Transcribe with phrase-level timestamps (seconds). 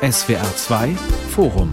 [0.00, 0.94] SWR 2
[1.30, 1.72] Forum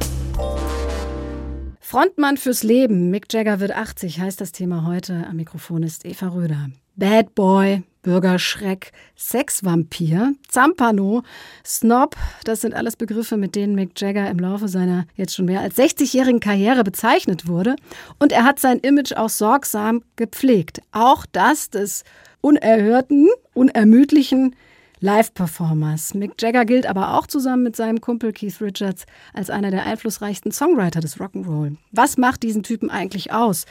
[1.80, 3.12] Frontmann fürs Leben.
[3.12, 5.28] Mick Jagger wird 80, heißt das Thema heute.
[5.30, 6.72] Am Mikrofon ist Eva Röder.
[6.96, 11.22] Bad Boy, Bürgerschreck, Sexvampir, Zampano,
[11.64, 15.62] Snob, das sind alles Begriffe, mit denen Mick Jagger im Laufe seiner jetzt schon mehr
[15.62, 17.76] als 60-jährigen Karriere bezeichnet wurde.
[18.18, 20.82] Und er hat sein Image auch sorgsam gepflegt.
[20.92, 22.04] Auch das des
[22.42, 24.56] unerhörten, unermüdlichen
[25.00, 26.14] Live-Performers.
[26.14, 30.52] Mick Jagger gilt aber auch zusammen mit seinem Kumpel Keith Richards als einer der einflussreichsten
[30.52, 31.78] Songwriter des Rock'n'Roll.
[31.92, 33.66] Was macht diesen Typen eigentlich aus?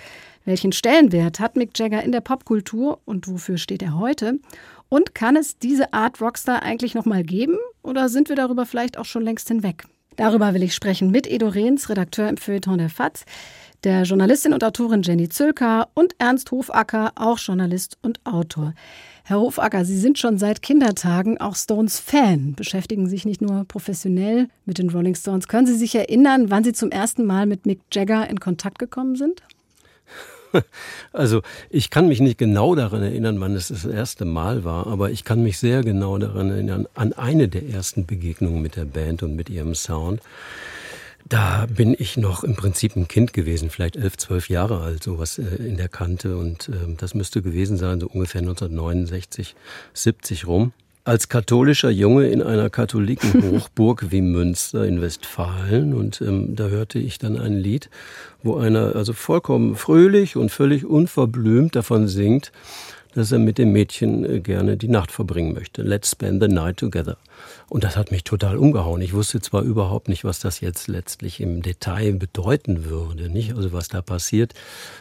[0.44, 4.38] Welchen Stellenwert hat Mick Jagger in der Popkultur und wofür steht er heute?
[4.88, 8.98] Und kann es diese Art Rockstar eigentlich noch mal geben oder sind wir darüber vielleicht
[8.98, 9.84] auch schon längst hinweg?
[10.16, 13.24] Darüber will ich sprechen mit Edo Rehns, Redakteur im Feuilleton der FAZ,
[13.82, 18.74] der Journalistin und Autorin Jenny Zülker und Ernst Hofacker, auch Journalist und Autor.
[19.26, 24.76] Herr Hofacker, Sie sind schon seit Kindertagen auch Stones-Fan, beschäftigen sich nicht nur professionell mit
[24.76, 25.48] den Rolling Stones.
[25.48, 29.16] Können Sie sich erinnern, wann Sie zum ersten Mal mit Mick Jagger in Kontakt gekommen
[29.16, 29.42] sind?
[31.12, 35.10] Also ich kann mich nicht genau daran erinnern, wann es das erste Mal war, aber
[35.10, 39.24] ich kann mich sehr genau daran erinnern, an eine der ersten Begegnungen mit der Band
[39.24, 40.20] und mit ihrem Sound.
[41.26, 45.38] Da bin ich noch im Prinzip ein Kind gewesen, vielleicht elf, zwölf Jahre alt, sowas
[45.38, 46.36] äh, in der Kante.
[46.36, 49.54] Und äh, das müsste gewesen sein, so ungefähr 1969,
[49.94, 50.72] 70 rum
[51.04, 57.18] als katholischer Junge in einer Katholikenhochburg wie Münster in Westfalen und ähm, da hörte ich
[57.18, 57.90] dann ein Lied,
[58.42, 62.52] wo einer also vollkommen fröhlich und völlig unverblümt davon singt,
[63.14, 65.82] dass er mit dem Mädchen äh, gerne die Nacht verbringen möchte.
[65.82, 67.18] Let's spend the night together.
[67.68, 69.00] Und das hat mich total umgehauen.
[69.00, 73.56] Ich wusste zwar überhaupt nicht, was das jetzt letztlich im Detail bedeuten würde, nicht?
[73.56, 74.54] Also was da passiert,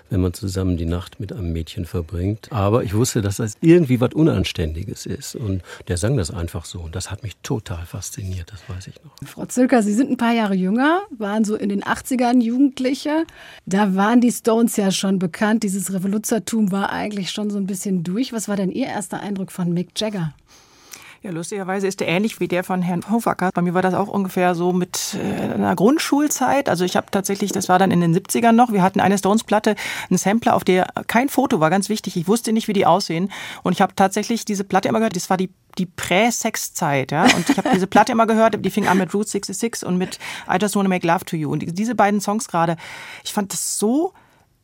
[0.09, 2.52] wenn man zusammen die Nacht mit einem Mädchen verbringt.
[2.52, 5.36] Aber ich wusste, dass das irgendwie was Unanständiges ist.
[5.36, 6.80] Und der sang das einfach so.
[6.80, 9.16] Und das hat mich total fasziniert, das weiß ich noch.
[9.28, 13.25] Frau Zülker, Sie sind ein paar Jahre jünger, waren so in den 80ern Jugendliche.
[13.66, 15.63] Da waren die Stones ja schon bekannt.
[15.63, 18.34] Dieses Revoluzertum war eigentlich schon so ein bisschen durch.
[18.34, 20.34] Was war denn Ihr erster Eindruck von Mick Jagger?
[21.23, 23.50] Ja, lustigerweise ist der ähnlich wie der von Herrn Hofacker.
[23.53, 26.67] Bei mir war das auch ungefähr so mit äh, einer Grundschulzeit.
[26.67, 29.75] Also ich habe tatsächlich, das war dann in den 70ern noch, wir hatten eine Stones-Platte,
[30.09, 32.17] einen Sampler, auf der kein Foto war, ganz wichtig.
[32.17, 33.31] Ich wusste nicht, wie die aussehen.
[33.63, 35.16] Und ich habe tatsächlich diese Platte immer gehört.
[35.16, 37.23] Das war die die Prä-Sex-Zeit, ja.
[37.23, 40.19] Und ich habe diese Platte immer gehört, die fing an mit Route 66 und mit
[40.47, 41.51] I Just Wanna Make Love to You.
[41.51, 42.78] Und diese beiden Songs gerade,
[43.23, 44.13] ich fand das so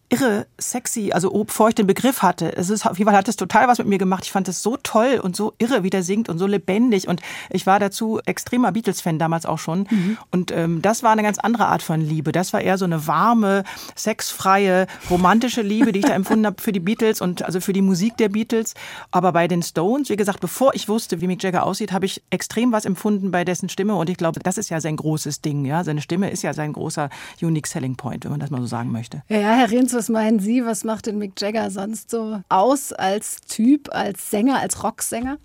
[0.09, 2.55] irre sexy, also bevor ich den Begriff hatte.
[2.57, 4.23] Es ist auf jeden Fall hat es total was mit mir gemacht.
[4.25, 7.07] Ich fand es so toll und so irre, wie der singt und so lebendig.
[7.07, 9.87] Und ich war dazu extremer Beatles-Fan damals auch schon.
[9.89, 10.17] Mhm.
[10.31, 12.31] Und ähm, das war eine ganz andere Art von Liebe.
[12.31, 13.63] Das war eher so eine warme,
[13.95, 17.81] sexfreie, romantische Liebe, die ich da empfunden habe für die Beatles und also für die
[17.81, 18.73] Musik der Beatles.
[19.11, 22.23] Aber bei den Stones, wie gesagt, bevor ich wusste, wie Mick Jagger aussieht, habe ich
[22.31, 23.95] extrem was empfunden bei dessen Stimme.
[23.95, 25.65] Und ich glaube, das ist ja sein großes Ding.
[25.65, 27.09] Ja, seine Stimme ist ja sein großer
[27.41, 29.21] Unique Selling Point, wenn man das mal so sagen möchte.
[29.27, 30.65] Ja, ja Herr Renz, was meinen Sie?
[30.65, 35.39] Was macht denn Mick Jagger sonst so aus als Typ, als Sänger, als Rocksänger?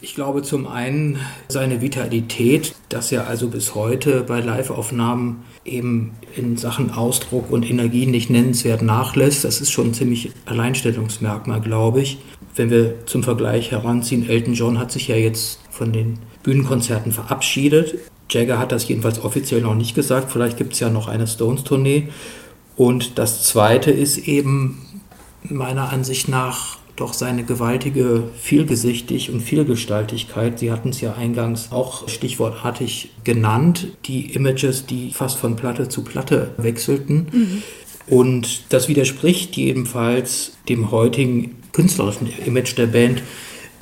[0.00, 1.18] Ich glaube zum einen
[1.48, 8.06] seine Vitalität, dass er also bis heute bei Live-Aufnahmen eben in Sachen Ausdruck und Energie
[8.06, 9.42] nicht nennenswert nachlässt.
[9.42, 12.18] Das ist schon ein ziemlich Alleinstellungsmerkmal, glaube ich.
[12.54, 17.96] Wenn wir zum Vergleich heranziehen, Elton John hat sich ja jetzt von den Bühnenkonzerten verabschiedet.
[18.30, 20.30] Jagger hat das jedenfalls offiziell noch nicht gesagt.
[20.30, 22.06] Vielleicht gibt es ja noch eine Stones-Tournee.
[22.80, 24.78] Und das Zweite ist eben
[25.42, 30.58] meiner Ansicht nach doch seine gewaltige Vielgesichtig und Vielgestaltigkeit.
[30.58, 36.04] Sie hatten es ja eingangs auch stichwortartig genannt, die Images, die fast von Platte zu
[36.04, 37.26] Platte wechselten.
[37.30, 37.62] Mhm.
[38.06, 43.22] Und das widerspricht jedenfalls dem heutigen künstlerischen Image der Band.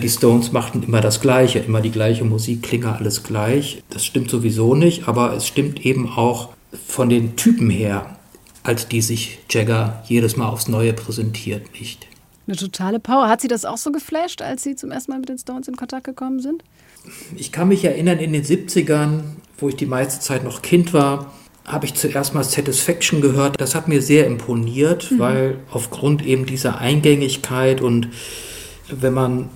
[0.03, 3.81] Die Stones machten immer das Gleiche, immer die gleiche Musik, Klinger, alles gleich.
[3.91, 6.49] Das stimmt sowieso nicht, aber es stimmt eben auch
[6.89, 8.18] von den Typen her
[8.69, 12.07] als die sich Jagger jedes Mal aufs Neue präsentiert, nicht.
[12.47, 13.29] Eine totale Power.
[13.29, 15.77] Hat Sie das auch so geflasht, als Sie zum ersten Mal mit den Stones in
[15.77, 16.63] Kontakt gekommen sind?
[17.37, 19.23] Ich kann mich erinnern, in den 70ern,
[19.59, 21.33] wo ich die meiste Zeit noch Kind war,
[21.65, 23.61] habe ich zuerst mal Satisfaction gehört.
[23.61, 25.19] Das hat mir sehr imponiert, mhm.
[25.19, 28.09] weil aufgrund eben dieser Eingängigkeit und
[28.91, 29.51] wenn man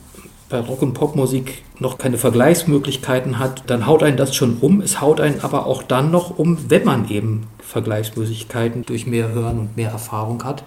[0.52, 4.82] bei Rock- und Popmusik noch keine Vergleichsmöglichkeiten hat, dann haut einen das schon um.
[4.82, 9.58] Es haut einen aber auch dann noch um, wenn man eben Vergleichsmöglichkeiten durch mehr Hören
[9.58, 10.62] und mehr Erfahrung hat.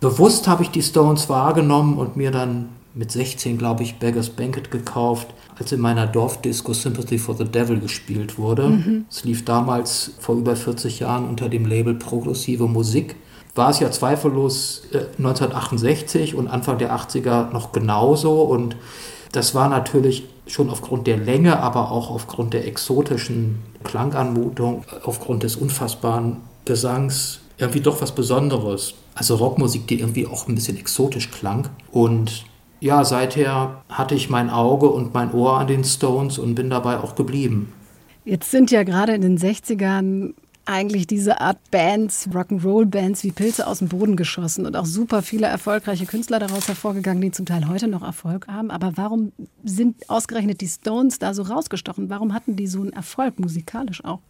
[0.00, 4.70] Bewusst habe ich die Stones wahrgenommen und mir dann mit 16, glaube ich, Beggars Banquet
[4.70, 8.68] gekauft, als in meiner Dorfdisco Sympathy for the Devil gespielt wurde.
[8.68, 9.06] Mhm.
[9.10, 13.16] Es lief damals vor über 40 Jahren unter dem Label Progressive Musik.
[13.56, 18.76] War es ja zweifellos 1968 äh, und Anfang der 80er noch genauso und
[19.34, 25.56] Das war natürlich schon aufgrund der Länge, aber auch aufgrund der exotischen Klanganmutung, aufgrund des
[25.56, 28.94] unfassbaren Gesangs irgendwie doch was Besonderes.
[29.16, 31.68] Also Rockmusik, die irgendwie auch ein bisschen exotisch klang.
[31.90, 32.44] Und
[32.78, 36.98] ja, seither hatte ich mein Auge und mein Ohr an den Stones und bin dabei
[37.00, 37.72] auch geblieben.
[38.24, 40.34] Jetzt sind ja gerade in den 60ern
[40.66, 45.46] eigentlich diese Art Bands, Rock'n'Roll-Bands wie Pilze aus dem Boden geschossen und auch super viele
[45.46, 48.70] erfolgreiche Künstler daraus hervorgegangen, die zum Teil heute noch Erfolg haben.
[48.70, 49.32] Aber warum
[49.62, 52.10] sind ausgerechnet die Stones da so rausgestochen?
[52.10, 54.20] Warum hatten die so einen Erfolg musikalisch auch?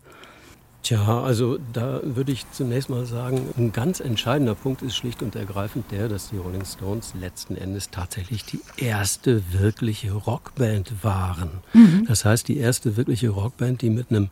[0.85, 5.35] Tja, also da würde ich zunächst mal sagen, ein ganz entscheidender Punkt ist schlicht und
[5.35, 11.63] ergreifend der, dass die Rolling Stones letzten Endes tatsächlich die erste wirkliche Rockband waren.
[11.73, 12.05] Mhm.
[12.07, 14.29] Das heißt, die erste wirkliche Rockband, die mit einem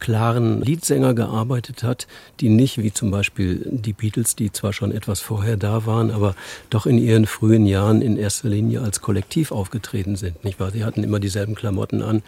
[0.00, 2.06] klaren Leadsänger gearbeitet hat,
[2.40, 6.34] die nicht wie zum Beispiel die Beatles, die zwar schon etwas vorher da waren, aber
[6.70, 10.42] doch in ihren frühen Jahren in erster Linie als Kollektiv aufgetreten sind.
[10.44, 10.70] Nicht wahr?
[10.70, 12.22] Sie hatten immer dieselben Klamotten an,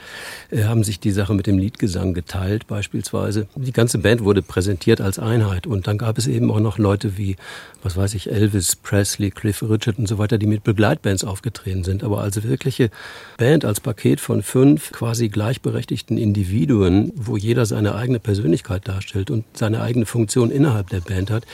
[0.51, 3.47] äh, haben sich die Sache mit dem Liedgesang geteilt beispielsweise.
[3.57, 7.17] Die ganze Band wurde präsentiert als Einheit und dann gab es eben auch noch Leute
[7.17, 7.37] wie,
[7.83, 12.05] was weiß ich, Elvis Presley, Cliff Richard und so weiter, die mit Begleitbands aufgetreten sind.
[12.05, 12.91] Aber als wirkliche
[13.39, 19.31] Band, als Paket von fünf quasi gleichberechtigten Individuen, wo jeder jeder seine eigene Persönlichkeit darstellt
[19.31, 21.45] und seine eigene Funktion innerhalb der Band hat.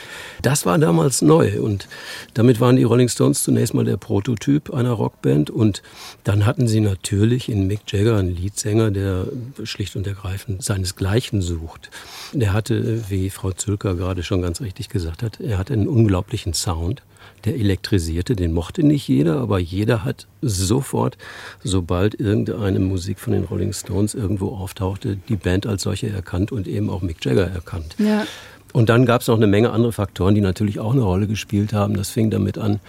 [0.41, 1.87] Das war damals neu und
[2.33, 5.81] damit waren die Rolling Stones zunächst mal der Prototyp einer Rockband und
[6.23, 9.25] dann hatten sie natürlich in Mick Jagger einen Leadsänger, der
[9.63, 11.91] schlicht und ergreifend seinesgleichen sucht.
[12.33, 16.53] Der hatte, wie Frau Zülker gerade schon ganz richtig gesagt hat, er hat einen unglaublichen
[16.53, 17.03] Sound
[17.45, 21.17] der elektrisierte, den mochte nicht jeder, aber jeder hat sofort,
[21.63, 26.67] sobald irgendeine Musik von den Rolling Stones irgendwo auftauchte, die Band als solche erkannt und
[26.67, 27.95] eben auch Mick Jagger erkannt.
[27.97, 28.25] Ja.
[28.71, 31.73] Und dann gab es noch eine Menge andere Faktoren, die natürlich auch eine Rolle gespielt
[31.73, 31.97] haben.
[31.97, 32.79] Das fing damit an,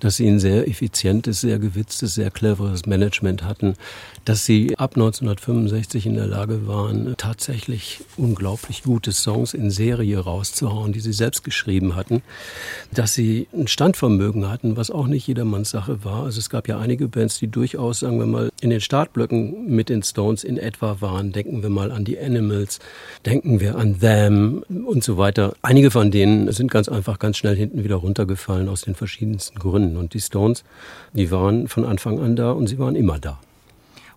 [0.00, 3.74] dass sie ein sehr effizientes, sehr gewitztes, sehr cleveres Management hatten,
[4.24, 10.92] dass sie ab 1965 in der Lage waren, tatsächlich unglaublich gute Songs in Serie rauszuhauen,
[10.92, 12.22] die sie selbst geschrieben hatten,
[12.92, 16.24] dass sie ein Standvermögen hatten, was auch nicht jedermanns Sache war.
[16.24, 19.88] Also es gab ja einige Bands, die durchaus, sagen wir mal, in den Startblöcken mit
[19.88, 21.30] den Stones in etwa waren.
[21.30, 22.80] Denken wir mal an die Animals,
[23.24, 25.52] denken wir an Them und so weiter weiter.
[25.60, 29.98] Einige von denen sind ganz einfach ganz schnell hinten wieder runtergefallen aus den verschiedensten Gründen.
[29.98, 30.64] Und die Stones,
[31.12, 33.38] die waren von Anfang an da und sie waren immer da.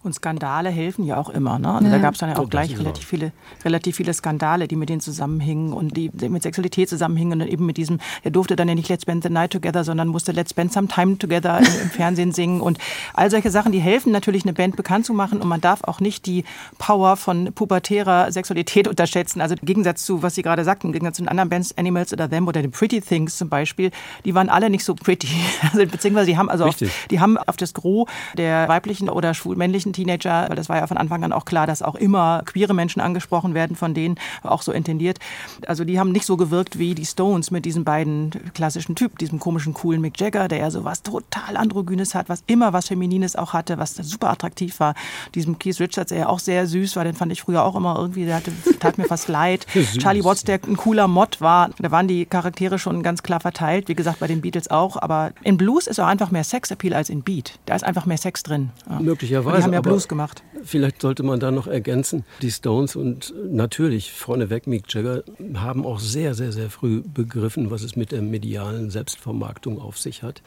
[0.03, 1.59] Und Skandale helfen ja auch immer.
[1.59, 1.71] Ne?
[1.71, 1.91] Also ja.
[1.91, 3.31] Da gab es dann ja auch oh, gleich relativ viele,
[3.63, 7.77] relativ viele Skandale, die mit denen zusammenhingen und die mit Sexualität zusammenhingen und eben mit
[7.77, 10.73] diesem, er durfte dann ja nicht Let's Spend the Night Together, sondern musste Let's Spend
[10.73, 12.79] Some Time Together im, im Fernsehen singen und
[13.13, 15.99] all solche Sachen, die helfen natürlich, eine Band bekannt zu machen und man darf auch
[15.99, 16.45] nicht die
[16.79, 19.39] Power von pubertärer Sexualität unterschätzen.
[19.39, 22.11] Also im Gegensatz zu, was Sie gerade sagten, im Gegensatz zu den anderen Bands, Animals
[22.11, 23.91] oder Them oder den Pretty Things zum Beispiel,
[24.25, 25.27] die waren alle nicht so pretty.
[25.73, 26.75] Also, beziehungsweise die haben also auf,
[27.09, 30.87] die haben auf das Gros der weiblichen oder schwul-männlichen männlichen Teenager, weil das war ja
[30.87, 34.61] von Anfang an auch klar, dass auch immer queere Menschen angesprochen werden, von denen auch
[34.61, 35.19] so intendiert.
[35.67, 39.39] Also die haben nicht so gewirkt wie die Stones mit diesen beiden klassischen Typen, diesem
[39.39, 43.35] komischen, coolen Mick Jagger, der ja so was total androgynes hat, was immer was Feminines
[43.35, 44.95] auch hatte, was super attraktiv war.
[45.35, 47.97] Diesem Keith Richards, der ja auch sehr süß war, den fand ich früher auch immer
[47.97, 49.65] irgendwie, der hatte, tat mir fast leid.
[49.99, 53.87] Charlie Watts, der ein cooler Mod war, da waren die Charaktere schon ganz klar verteilt,
[53.87, 57.09] wie gesagt, bei den Beatles auch, aber in Blues ist auch einfach mehr Sexappeal als
[57.09, 57.59] in Beat.
[57.65, 58.69] Da ist einfach mehr Sex drin.
[58.89, 58.99] Ja.
[58.99, 59.57] Möglicherweise.
[59.57, 60.43] die haben ja Blues gemacht.
[60.63, 65.23] Vielleicht sollte man da noch ergänzen, die Stones und natürlich vorneweg Mick Jagger
[65.55, 70.23] haben auch sehr, sehr, sehr früh begriffen, was es mit der medialen Selbstvermarktung auf sich
[70.23, 70.41] hat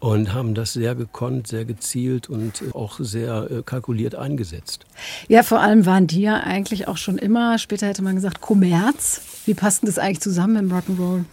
[0.00, 4.86] und haben das sehr gekonnt, sehr gezielt und auch sehr äh, kalkuliert eingesetzt.
[5.28, 9.20] Ja, vor allem waren die ja eigentlich auch schon immer, später hätte man gesagt, Kommerz.
[9.44, 11.24] Wie passt denn das eigentlich zusammen im Rock'n'Roll?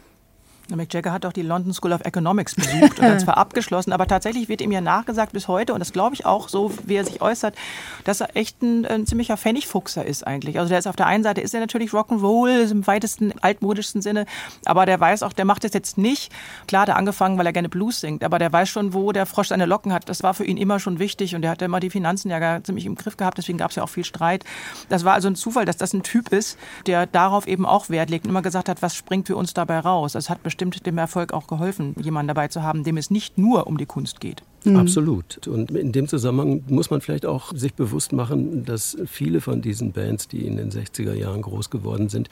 [0.73, 4.07] Mick Jagger hat auch die London School of Economics besucht und dann zwar abgeschlossen, aber
[4.07, 7.05] tatsächlich wird ihm ja nachgesagt bis heute, und das glaube ich auch so, wie er
[7.05, 7.55] sich äußert,
[8.03, 10.57] dass er echt ein, ein ziemlicher Pfennigfuchser ist eigentlich.
[10.57, 14.25] Also der ist auf der einen Seite ist er natürlich Rock'n'Roll im weitesten altmodischsten Sinne,
[14.65, 16.31] aber der weiß auch, der macht das jetzt nicht.
[16.67, 19.49] Klar, der angefangen, weil er gerne Blues singt, aber der weiß schon, wo der Frosch
[19.49, 20.09] seine Locken hat.
[20.09, 22.85] Das war für ihn immer schon wichtig und er hat immer die Finanzen ja ziemlich
[22.85, 24.43] im Griff gehabt, deswegen gab es ja auch viel Streit.
[24.89, 28.09] Das war also ein Zufall, dass das ein Typ ist, der darauf eben auch Wert
[28.09, 30.13] legt und immer gesagt hat, was springt für uns dabei raus.
[30.13, 33.67] Das hat bestimmt dem Erfolg auch geholfen, jemanden dabei zu haben, dem es nicht nur
[33.67, 34.41] um die Kunst geht.
[34.65, 34.77] Mhm.
[34.77, 35.47] Absolut.
[35.47, 39.91] Und in dem Zusammenhang muss man vielleicht auch sich bewusst machen, dass viele von diesen
[39.91, 42.29] Bands, die in den 60er Jahren groß geworden sind,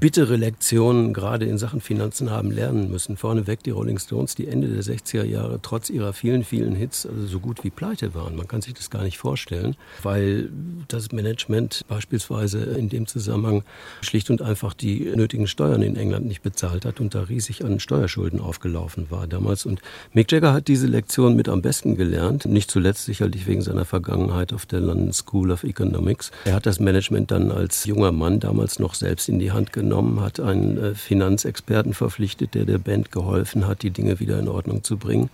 [0.00, 3.16] bittere Lektionen gerade in Sachen Finanzen haben lernen müssen.
[3.16, 7.26] Vorneweg die Rolling Stones, die Ende der 60er Jahre trotz ihrer vielen, vielen Hits also
[7.26, 8.36] so gut wie pleite waren.
[8.36, 10.50] Man kann sich das gar nicht vorstellen, weil
[10.88, 13.62] das Management beispielsweise in dem Zusammenhang
[14.00, 17.80] schlicht und einfach die nötigen Steuern in England nicht bezahlt hat und da riesig an
[17.80, 19.66] Steuerschulden aufgelaufen war damals.
[19.66, 19.80] Und
[20.12, 22.46] Mick Jagger hat diese Lektion mit am am besten gelernt.
[22.46, 26.30] Nicht zuletzt sicherlich wegen seiner Vergangenheit auf der London School of Economics.
[26.46, 30.22] Er hat das Management dann als junger Mann damals noch selbst in die Hand genommen,
[30.22, 34.82] hat einen äh, Finanzexperten verpflichtet, der der Band geholfen hat, die Dinge wieder in Ordnung
[34.82, 35.28] zu bringen.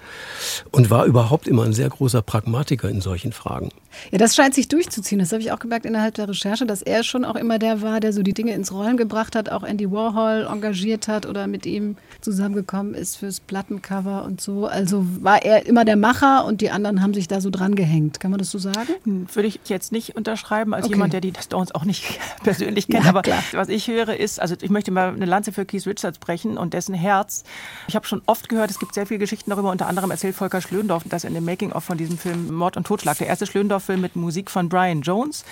[0.73, 3.71] Und war überhaupt immer ein sehr großer Pragmatiker in solchen Fragen.
[4.11, 5.19] Ja, das scheint sich durchzuziehen.
[5.19, 8.01] Das habe ich auch gemerkt innerhalb der Recherche, dass er schon auch immer der war,
[8.01, 11.67] der so die Dinge ins Rollen gebracht hat, auch Andy Warhol engagiert hat oder mit
[11.67, 14.67] ihm zusammengekommen ist fürs Plattencover und so.
[14.67, 18.21] Also war er immer der Macher und die anderen haben sich da so dran gehängt.
[18.21, 18.95] Kann man das so sagen?
[19.05, 20.95] Hm, würde ich jetzt nicht unterschreiben, als okay.
[20.95, 23.05] jemand, der die Stones auch nicht persönlich kennt.
[23.05, 23.43] Ja, Aber klar.
[23.53, 26.75] was ich höre ist, also ich möchte mal eine Lanze für Keith Richards brechen und
[26.75, 27.45] dessen Herz.
[27.89, 29.71] Ich habe schon oft gehört, es gibt sehr viele Geschichten darüber.
[29.71, 33.19] Unter anderem erzählt Volker Schlöndorff, dass in dem Making-of von diesem Film Mord und Totschlag,
[33.19, 33.47] der erste
[33.87, 35.45] Schlöndorff-Film mit Musik von Brian Jones.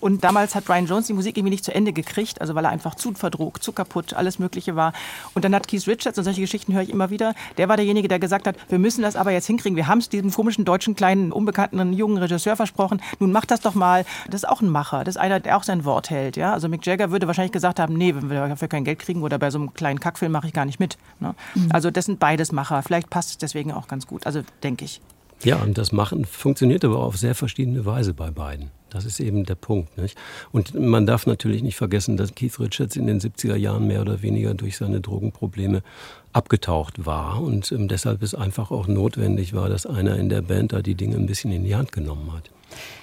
[0.00, 2.70] Und damals hat Brian Jones die Musik irgendwie nicht zu Ende gekriegt, also weil er
[2.70, 4.92] einfach zu verdrogt, zu kaputt, alles Mögliche war.
[5.32, 8.06] Und dann hat Keith Richards, und solche Geschichten höre ich immer wieder, der war derjenige,
[8.06, 9.76] der gesagt hat, wir müssen das aber jetzt hinkriegen.
[9.76, 13.00] Wir haben es diesem komischen deutschen kleinen, unbekannten jungen Regisseur versprochen.
[13.18, 14.04] Nun macht das doch mal.
[14.26, 15.04] Das ist auch ein Macher.
[15.04, 16.36] Das ist einer, der auch sein Wort hält.
[16.36, 16.52] Ja?
[16.52, 19.38] Also Mick Jagger würde wahrscheinlich gesagt haben, nee, wenn wir dafür kein Geld kriegen oder
[19.38, 20.98] bei so einem kleinen Kackfilm mache ich gar nicht mit.
[21.18, 21.34] Ne?
[21.54, 21.68] Mhm.
[21.72, 22.82] Also das sind beides Macher.
[22.82, 24.26] Vielleicht passt es deswegen auch ganz gut.
[24.26, 25.00] Also denke ich.
[25.42, 28.70] Ja, und das Machen funktioniert aber auf sehr verschiedene Weise bei beiden.
[28.90, 29.98] Das ist eben der Punkt.
[29.98, 30.16] Nicht?
[30.52, 34.22] Und man darf natürlich nicht vergessen, dass Keith Richards in den 70er Jahren mehr oder
[34.22, 35.82] weniger durch seine Drogenprobleme
[36.32, 40.72] abgetaucht war und ähm, deshalb es einfach auch notwendig war, dass einer in der Band
[40.72, 42.50] da die Dinge ein bisschen in die Hand genommen hat.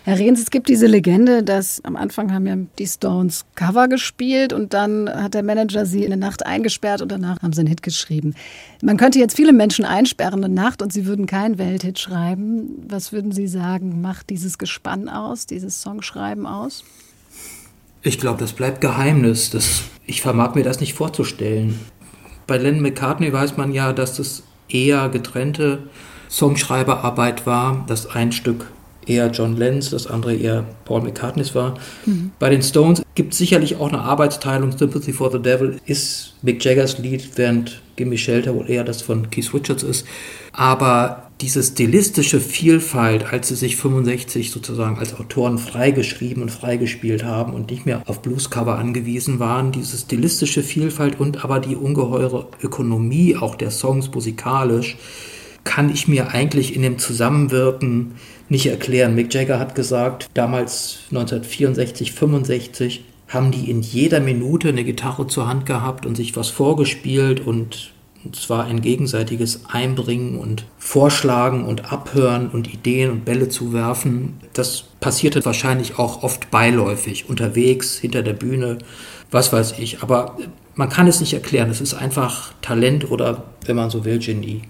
[0.04, 4.51] Herr Rehns, es gibt diese Legende, dass am Anfang haben ja die Stones Cover gespielt
[4.51, 7.70] und dann hat der Manager sie in der Nacht eingesperrt und danach haben sie einen
[7.70, 8.34] Hit geschrieben.
[8.82, 12.84] Man könnte jetzt viele Menschen einsperren in der Nacht und sie würden keinen Welthit schreiben.
[12.88, 16.84] Was würden Sie sagen, macht dieses Gespann aus, dieses Songschreiben aus?
[18.01, 19.51] Ich glaube, das bleibt Geheimnis.
[19.51, 21.80] Das, ich vermag mir das nicht vorzustellen.
[22.48, 25.84] Bei Lennon McCartney weiß man ja, dass das eher getrennte
[26.30, 28.66] Songschreiberarbeit war, dass ein Stück
[29.05, 31.75] eher John Lenz, das andere eher Paul McCartney war.
[32.05, 32.31] Mhm.
[32.39, 34.77] Bei den Stones gibt es sicherlich auch eine Arbeitsteilung.
[34.77, 39.29] Sympathy for the Devil ist Mick Jaggers Lied, während Gimme Shelter wohl eher das von
[39.29, 40.05] Keith Richards ist.
[40.53, 47.53] Aber diese stilistische Vielfalt, als sie sich 65 sozusagen als Autoren freigeschrieben und freigespielt haben
[47.53, 53.36] und nicht mehr auf Bluescover angewiesen waren, diese stilistische Vielfalt und aber die ungeheure Ökonomie
[53.36, 54.98] auch der Songs musikalisch,
[55.63, 58.13] kann ich mir eigentlich in dem Zusammenwirken
[58.51, 59.15] nicht erklären.
[59.15, 65.48] Mick Jagger hat gesagt, damals 1964, 65 haben die in jeder Minute eine Gitarre zur
[65.48, 67.93] Hand gehabt und sich was vorgespielt und
[68.34, 74.39] zwar ein gegenseitiges Einbringen und Vorschlagen und Abhören und Ideen und Bälle zu werfen.
[74.53, 78.79] Das passierte wahrscheinlich auch oft beiläufig, unterwegs, hinter der Bühne,
[79.31, 80.03] was weiß ich.
[80.03, 80.38] Aber
[80.75, 81.70] man kann es nicht erklären.
[81.70, 84.62] Es ist einfach Talent oder, wenn man so will, Genie.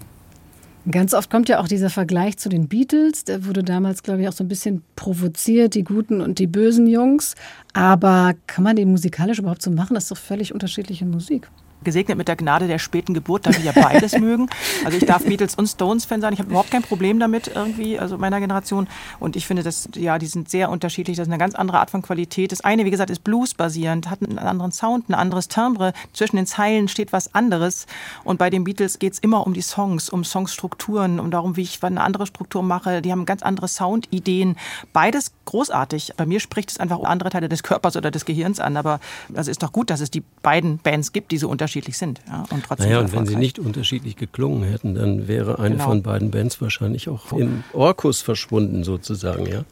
[0.90, 3.22] Ganz oft kommt ja auch dieser Vergleich zu den Beatles.
[3.22, 6.88] Der wurde damals, glaube ich, auch so ein bisschen provoziert, die guten und die bösen
[6.88, 7.36] Jungs.
[7.72, 9.94] Aber kann man den musikalisch überhaupt so machen?
[9.94, 11.48] Das ist doch völlig unterschiedliche Musik
[11.84, 14.48] gesegnet mit der Gnade der späten Geburt, da wir ja beides mögen.
[14.84, 16.32] Also ich darf Beatles und Stones-Fan sein.
[16.32, 18.88] Ich habe überhaupt kein Problem damit irgendwie, also meiner Generation.
[19.20, 21.16] Und ich finde, dass, ja, die sind sehr unterschiedlich.
[21.16, 22.52] Das ist eine ganz andere Art von Qualität.
[22.52, 25.92] Das eine, wie gesagt, ist Blues-basierend, hat einen anderen Sound, ein anderes Timbre.
[26.12, 27.86] Zwischen den Zeilen steht was anderes.
[28.24, 31.62] Und bei den Beatles geht es immer um die Songs, um Songstrukturen, um darum, wie
[31.62, 33.02] ich eine andere Struktur mache.
[33.02, 34.56] Die haben ganz andere Soundideen.
[34.92, 36.14] Beides großartig.
[36.16, 38.76] Bei mir spricht es einfach andere Teile des Körpers oder des Gehirns an.
[38.76, 41.71] Aber es also ist doch gut, dass es die beiden Bands gibt, die so unterschiedlich
[41.72, 42.20] unterschiedlich sind.
[42.28, 45.84] Ja, und trotzdem naja, und wenn sie nicht unterschiedlich geklungen hätten, dann wäre eine genau.
[45.84, 49.64] von beiden Bands wahrscheinlich auch im Orkus verschwunden sozusagen, ja.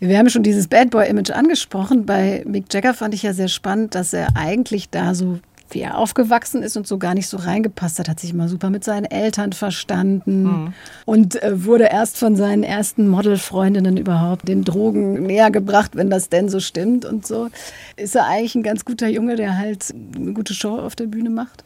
[0.00, 2.06] Wir haben schon dieses Bad Boy-Image angesprochen.
[2.06, 5.40] Bei Mick Jagger fand ich ja sehr spannend, dass er eigentlich da so
[5.74, 8.70] wie er aufgewachsen ist und so gar nicht so reingepasst hat, hat sich immer super
[8.70, 10.74] mit seinen Eltern verstanden mhm.
[11.04, 16.28] und äh, wurde erst von seinen ersten Modelfreundinnen überhaupt den Drogen näher gebracht, wenn das
[16.28, 17.48] denn so stimmt und so.
[17.96, 21.30] Ist er eigentlich ein ganz guter Junge, der halt eine gute Show auf der Bühne
[21.30, 21.64] macht?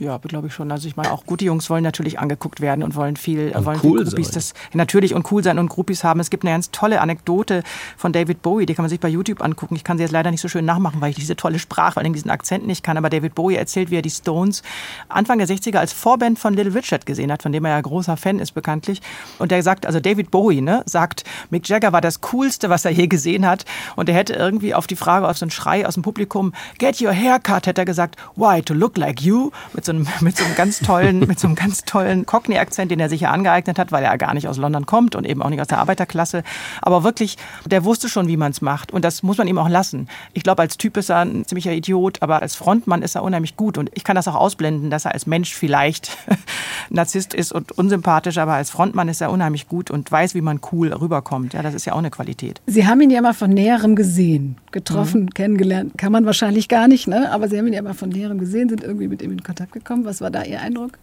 [0.00, 0.72] Ja, glaube ich schon.
[0.72, 3.78] Also ich meine, auch gute Jungs wollen natürlich angeguckt werden und wollen viel, und wollen
[3.84, 4.34] cool viel Groupies sein.
[4.34, 6.18] das natürlich und cool sein und Groupies haben.
[6.18, 7.62] Es gibt eine ganz tolle Anekdote
[7.96, 9.76] von David Bowie, die kann man sich bei YouTube angucken.
[9.76, 12.02] Ich kann sie jetzt leider nicht so schön nachmachen, weil ich diese tolle Sprache, vor
[12.02, 12.96] allem diesen Akzent nicht kann.
[12.96, 14.64] Aber David Bowie erzählt, wie er die Stones
[15.08, 18.16] Anfang der 60er als Vorband von Little Richard gesehen hat, von dem er ja großer
[18.16, 19.00] Fan ist bekanntlich.
[19.38, 22.90] Und der sagt, also David Bowie, ne, sagt, Mick Jagger war das coolste, was er
[22.90, 23.64] je gesehen hat.
[23.94, 27.00] Und er hätte irgendwie auf die Frage, auf so einen Schrei aus dem Publikum, get
[27.00, 29.52] your haircut, hätte er gesagt, why, to look like you?
[29.72, 33.00] Mit so einem, mit so einem ganz tollen, mit so einem ganz tollen Cockney-Akzent, den
[33.00, 35.50] er sich ja angeeignet hat, weil er gar nicht aus London kommt und eben auch
[35.50, 36.42] nicht aus der Arbeiterklasse.
[36.82, 37.36] Aber wirklich,
[37.66, 38.92] der wusste schon, wie man es macht.
[38.92, 40.08] Und das muss man ihm auch lassen.
[40.32, 43.56] Ich glaube, als Typ ist er ein ziemlicher Idiot, aber als Frontmann ist er unheimlich
[43.56, 43.78] gut.
[43.78, 46.16] Und ich kann das auch ausblenden, dass er als Mensch vielleicht
[46.90, 50.60] Narzisst ist und unsympathisch, aber als Frontmann ist er unheimlich gut und weiß, wie man
[50.72, 51.54] cool rüberkommt.
[51.54, 52.60] Ja, das ist ja auch eine Qualität.
[52.66, 55.30] Sie haben ihn ja mal von näherem gesehen, getroffen, mhm.
[55.30, 55.92] kennengelernt.
[55.96, 57.30] Kann man wahrscheinlich gar nicht, ne?
[57.30, 59.72] aber Sie haben ihn ja mal von näherem gesehen, sind irgendwie mit ihm in Kontakt
[59.74, 60.06] gekommen.
[60.06, 60.98] Was war da Ihr Eindruck?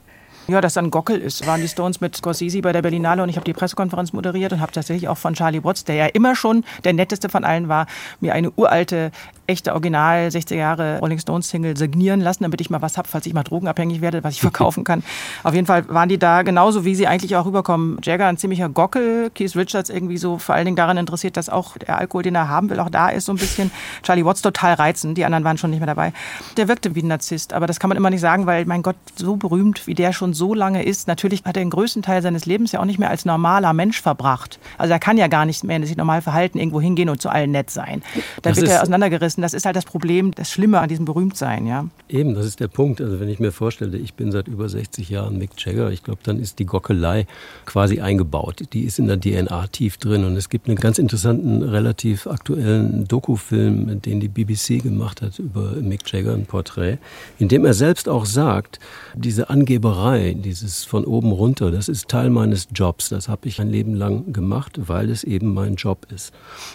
[0.51, 1.47] Ja, dass dann Gockel ist.
[1.47, 4.59] Waren die Stones mit Scorsese bei der Berlinale und ich habe die Pressekonferenz moderiert und
[4.59, 7.87] habe tatsächlich auch von Charlie Watts, der ja immer schon der netteste von allen war,
[8.19, 9.11] mir eine uralte
[9.51, 13.25] echte Original 60er Jahre Rolling Stones Single signieren lassen, damit ich mal was habe, falls
[13.25, 15.03] ich mal drogenabhängig werde, was ich verkaufen kann.
[15.43, 17.99] Auf jeden Fall waren die da genauso, wie sie eigentlich auch rüberkommen.
[18.01, 21.77] Jagger ein ziemlicher Gockel, Keith Richards irgendwie so vor allen Dingen daran interessiert, dass auch
[21.77, 23.71] der Alkohol, den er haben will, auch da ist so ein bisschen.
[24.03, 26.13] Charlie Watts total reizend, die anderen waren schon nicht mehr dabei.
[26.57, 28.95] Der wirkte wie ein Narzisst, aber das kann man immer nicht sagen, weil mein Gott,
[29.15, 32.45] so berühmt, wie der schon so lange ist, natürlich hat er den größten Teil seines
[32.45, 34.59] Lebens ja auch nicht mehr als normaler Mensch verbracht.
[34.77, 37.51] Also er kann ja gar nicht mehr sich normal verhalten, irgendwo hingehen und zu allen
[37.51, 38.01] nett sein.
[38.41, 39.41] Da wird er auseinandergerissen.
[39.41, 41.85] Das ist halt das Problem, das Schlimme an diesem Berühmtsein, ja.
[42.09, 43.01] Eben, das ist der Punkt.
[43.01, 46.19] Also wenn ich mir vorstelle, ich bin seit über 60 Jahren Mick Jagger, ich glaube,
[46.23, 47.25] dann ist die Gockelei
[47.65, 48.63] quasi eingebaut.
[48.73, 50.25] Die ist in der DNA tief drin.
[50.25, 55.71] Und es gibt einen ganz interessanten, relativ aktuellen Dokufilm, den die BBC gemacht hat über
[55.81, 56.97] Mick Jagger, ein Porträt,
[57.39, 58.79] in dem er selbst auch sagt,
[59.15, 63.09] diese Angeberei, dieses von oben runter, das ist Teil meines Jobs.
[63.09, 66.33] Das habe ich ein Leben lang gemacht, weil es eben mein Job ist.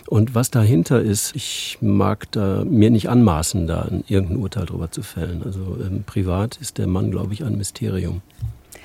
[0.08, 5.02] Und was dahinter ist, ich mag da mir nicht anmaßen, da irgendein Urteil drüber zu
[5.02, 5.42] fällen.
[5.44, 8.22] Also ähm, privat ist der Mann, glaube ich, ein Mysterium.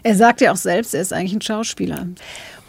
[0.03, 2.07] Er sagt ja auch selbst, er ist eigentlich ein Schauspieler.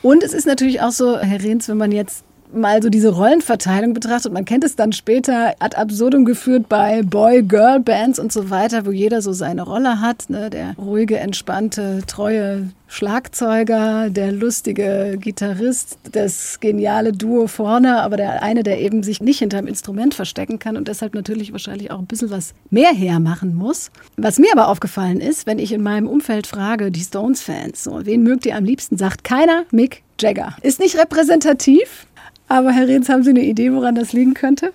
[0.02, 3.94] Und es ist natürlich auch so, Herr Rehns, wenn man jetzt mal so diese Rollenverteilung
[3.94, 8.90] betrachtet, man kennt es dann später ad absurdum geführt bei Boy-Girl-Bands und so weiter, wo
[8.90, 10.28] jeder so seine Rolle hat.
[10.28, 10.50] Ne?
[10.50, 18.62] Der ruhige, entspannte, treue Schlagzeuger, der lustige Gitarrist, das geniale Duo vorne, aber der eine,
[18.62, 22.30] der eben sich nicht hinterm Instrument verstecken kann und deshalb natürlich wahrscheinlich auch ein bisschen
[22.30, 23.90] was mehr hermachen muss.
[24.18, 28.22] Was mir aber aufgefallen ist, wenn ich in meinem Umfeld frage, die Stones-Fans, so, wen
[28.22, 30.56] mögt ihr am liebsten, sagt keiner Mick Jagger.
[30.62, 32.06] Ist nicht repräsentativ,
[32.52, 34.72] aber Herr Rehns, haben Sie eine Idee, woran das liegen könnte?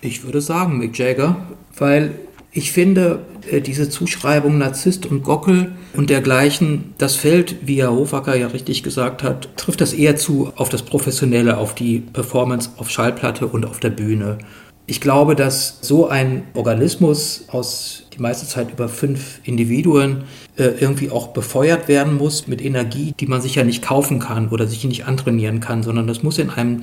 [0.00, 1.36] Ich würde sagen Mick Jagger,
[1.76, 2.12] weil
[2.52, 8.34] ich finde, äh, diese Zuschreibung Narzisst und Gockel und dergleichen, das fällt, wie Herr Hofacker
[8.34, 12.90] ja richtig gesagt hat, trifft das eher zu auf das Professionelle, auf die Performance auf
[12.90, 14.38] Schallplatte und auf der Bühne.
[14.86, 20.24] Ich glaube, dass so ein Organismus aus meiste Zeit über fünf Individuen
[20.56, 24.48] äh, irgendwie auch befeuert werden muss mit Energie, die man sich ja nicht kaufen kann
[24.48, 26.82] oder sich nicht antrainieren kann, sondern das muss in einem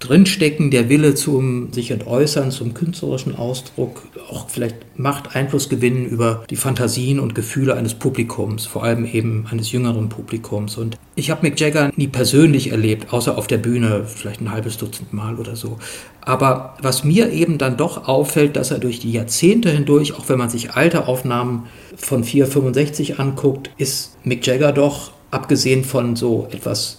[0.00, 6.44] drinstecken, der Wille zum sich entäußern, zum künstlerischen Ausdruck, auch vielleicht Macht, Einfluss gewinnen über
[6.50, 10.76] die Fantasien und Gefühle eines Publikums, vor allem eben eines jüngeren Publikums.
[10.76, 14.76] Und ich habe Mick Jagger nie persönlich erlebt, außer auf der Bühne, vielleicht ein halbes
[14.76, 15.78] Dutzend Mal oder so.
[16.20, 20.38] Aber was mir eben dann doch auffällt, dass er durch die Jahrzehnte hindurch, auch wenn
[20.38, 26.98] man sich alte Aufnahmen von 465 anguckt, ist Mick Jagger doch, abgesehen von so etwas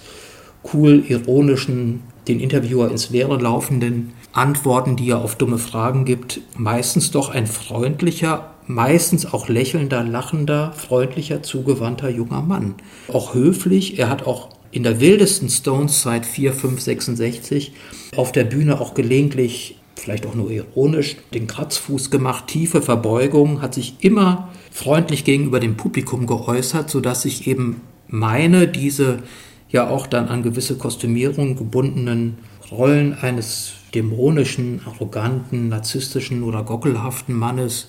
[0.73, 7.11] cool ironischen den Interviewer ins Leere laufenden Antworten, die er auf dumme Fragen gibt, meistens
[7.11, 12.75] doch ein freundlicher, meistens auch lächelnder, lachender, freundlicher, zugewandter junger Mann.
[13.11, 17.73] Auch höflich, er hat auch in der wildesten Stones-Zeit 4, 5, 66
[18.15, 23.73] auf der Bühne auch gelegentlich, vielleicht auch nur ironisch, den Kratzfuß gemacht, tiefe Verbeugung, hat
[23.73, 29.19] sich immer freundlich gegenüber dem Publikum geäußert, sodass ich eben meine, diese
[29.69, 32.37] ja auch dann an gewisse Kostümierungen gebundenen
[32.71, 37.87] Rollen eines dämonischen, arroganten, narzisstischen oder gockelhaften Mannes.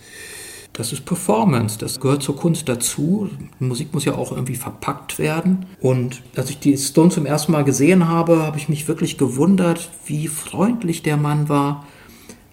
[0.73, 3.29] Das ist Performance, das gehört zur Kunst dazu.
[3.59, 5.66] Musik muss ja auch irgendwie verpackt werden.
[5.81, 9.90] Und als ich die Stone zum ersten Mal gesehen habe, habe ich mich wirklich gewundert,
[10.07, 11.87] wie freundlich der Mann war,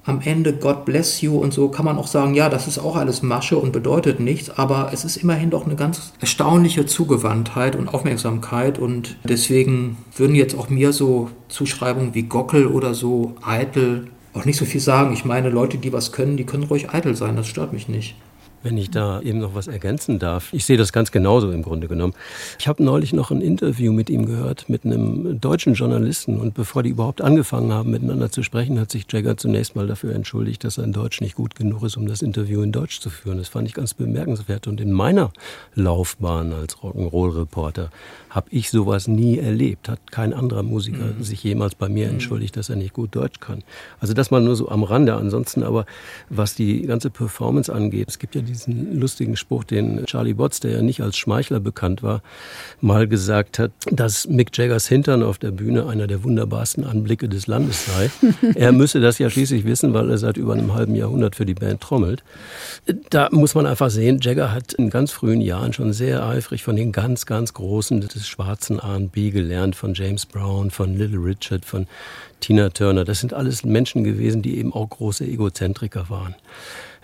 [0.08, 2.96] am Ende God bless you und so kann man auch sagen, ja, das ist auch
[2.96, 7.90] alles Masche und bedeutet nichts, aber es ist immerhin doch eine ganz erstaunliche Zugewandtheit und
[7.90, 14.46] Aufmerksamkeit und deswegen würden jetzt auch mir so Zuschreibungen wie Gockel oder so eitel auch
[14.46, 15.14] nicht so viel sagen.
[15.14, 18.16] Ich meine, Leute, die was können, die können ruhig eitel sein, das stört mich nicht.
[18.68, 20.52] Wenn ich da eben noch was ergänzen darf.
[20.52, 22.14] Ich sehe das ganz genauso im Grunde genommen.
[22.60, 26.38] Ich habe neulich noch ein Interview mit ihm gehört, mit einem deutschen Journalisten.
[26.38, 30.14] Und bevor die überhaupt angefangen haben, miteinander zu sprechen, hat sich Jagger zunächst mal dafür
[30.14, 33.38] entschuldigt, dass sein Deutsch nicht gut genug ist, um das Interview in Deutsch zu führen.
[33.38, 34.68] Das fand ich ganz bemerkenswert.
[34.68, 35.32] Und in meiner
[35.74, 37.90] Laufbahn als Rock'n'Roll-Reporter
[38.30, 39.90] habe ich sowas nie erlebt.
[39.90, 41.24] Hat kein anderer Musiker mhm.
[41.24, 42.14] sich jemals bei mir mhm.
[42.14, 43.64] entschuldigt, dass er nicht gut Deutsch kann.
[44.00, 45.16] Also das mal nur so am Rande.
[45.16, 45.86] Ansonsten aber,
[46.30, 50.60] was die ganze Performance angeht, es gibt ja diese diesen lustigen Spruch, den Charlie Botts,
[50.60, 52.22] der ja nicht als Schmeichler bekannt war,
[52.82, 57.48] mal gesagt hat, dass Mick Jaggers Hintern auf der Bühne einer der wunderbarsten Anblicke des
[57.48, 58.12] Landes sei.
[58.56, 61.54] er müsse das ja schließlich wissen, weil er seit über einem halben Jahrhundert für die
[61.54, 62.24] Band trommelt.
[63.10, 66.76] Da muss man einfach sehen, Jagger hat in ganz frühen Jahren schon sehr eifrig von
[66.76, 71.88] den ganz, ganz Großen des schwarzen R&B gelernt, von James Brown, von Little Richard, von
[72.40, 73.06] Tina Turner.
[73.06, 76.36] Das sind alles Menschen gewesen, die eben auch große Egozentriker waren.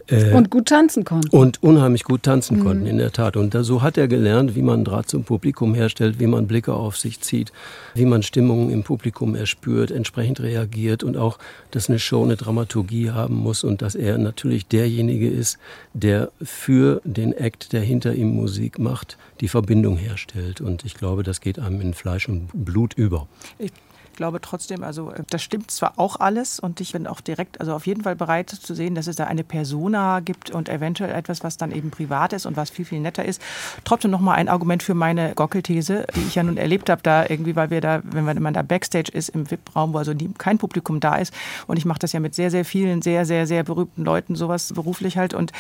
[0.08, 1.36] Äh, und gut tanzen konnten.
[1.36, 2.64] Und unheimlich gut tanzen mhm.
[2.64, 3.38] konnten, in der Tat.
[3.38, 6.74] Und da, so hat er gelernt, wie man Draht zum Publikum herstellt, wie man Blicke
[6.74, 7.52] auf sich zieht,
[7.94, 11.40] wie man Stimmungen im Publikum erspürt, entsprechend reagiert und auch,
[11.72, 15.58] dass eine Show eine Dramaturgie haben muss und dass er natürlich derjenige ist,
[15.94, 20.62] der für den Act, der hinter ihm Musik macht, die Verbindung herstellt.
[20.62, 23.28] Und ich glaube, das geht einem in Fleisch und Blut über.
[23.58, 23.72] Ich
[24.16, 27.74] glaube trotzdem, also äh, das stimmt zwar auch alles und ich bin auch direkt, also
[27.74, 31.44] auf jeden Fall bereit zu sehen, dass es da eine Persona gibt und eventuell etwas,
[31.44, 33.42] was dann eben privat ist und was viel, viel netter ist.
[33.84, 37.56] Trotzdem nochmal ein Argument für meine Gockelthese, die ich ja nun erlebt habe, da irgendwie,
[37.56, 41.00] weil wir da, wenn man da Backstage ist im VIP-Raum, wo also nie, kein Publikum
[41.00, 41.34] da ist
[41.68, 44.74] und ich mache das ja mit sehr, sehr vielen, sehr, sehr, sehr berühmten Leuten, sowas
[44.74, 45.52] beruflich halt und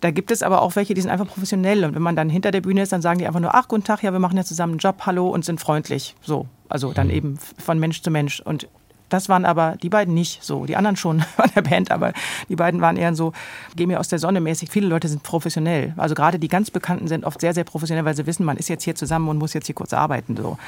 [0.00, 2.50] da gibt es aber auch welche, die sind einfach professionell und wenn man dann hinter
[2.50, 4.44] der Bühne ist, dann sagen die einfach nur, ach, guten Tag, ja, wir machen ja
[4.44, 6.46] zusammen einen Job, hallo und sind freundlich, so.
[6.68, 7.14] Also dann mhm.
[7.14, 8.40] eben von Mensch zu Mensch.
[8.40, 8.68] Und
[9.08, 10.66] das waren aber die beiden nicht so.
[10.66, 12.12] Die anderen schon von der Band, aber
[12.48, 13.32] die beiden waren eher so,
[13.76, 14.70] geh mir aus der Sonne mäßig.
[14.70, 15.94] Viele Leute sind professionell.
[15.96, 18.68] Also gerade die ganz Bekannten sind oft sehr, sehr professionell, weil sie wissen, man ist
[18.68, 20.36] jetzt hier zusammen und muss jetzt hier kurz arbeiten.
[20.36, 20.58] So.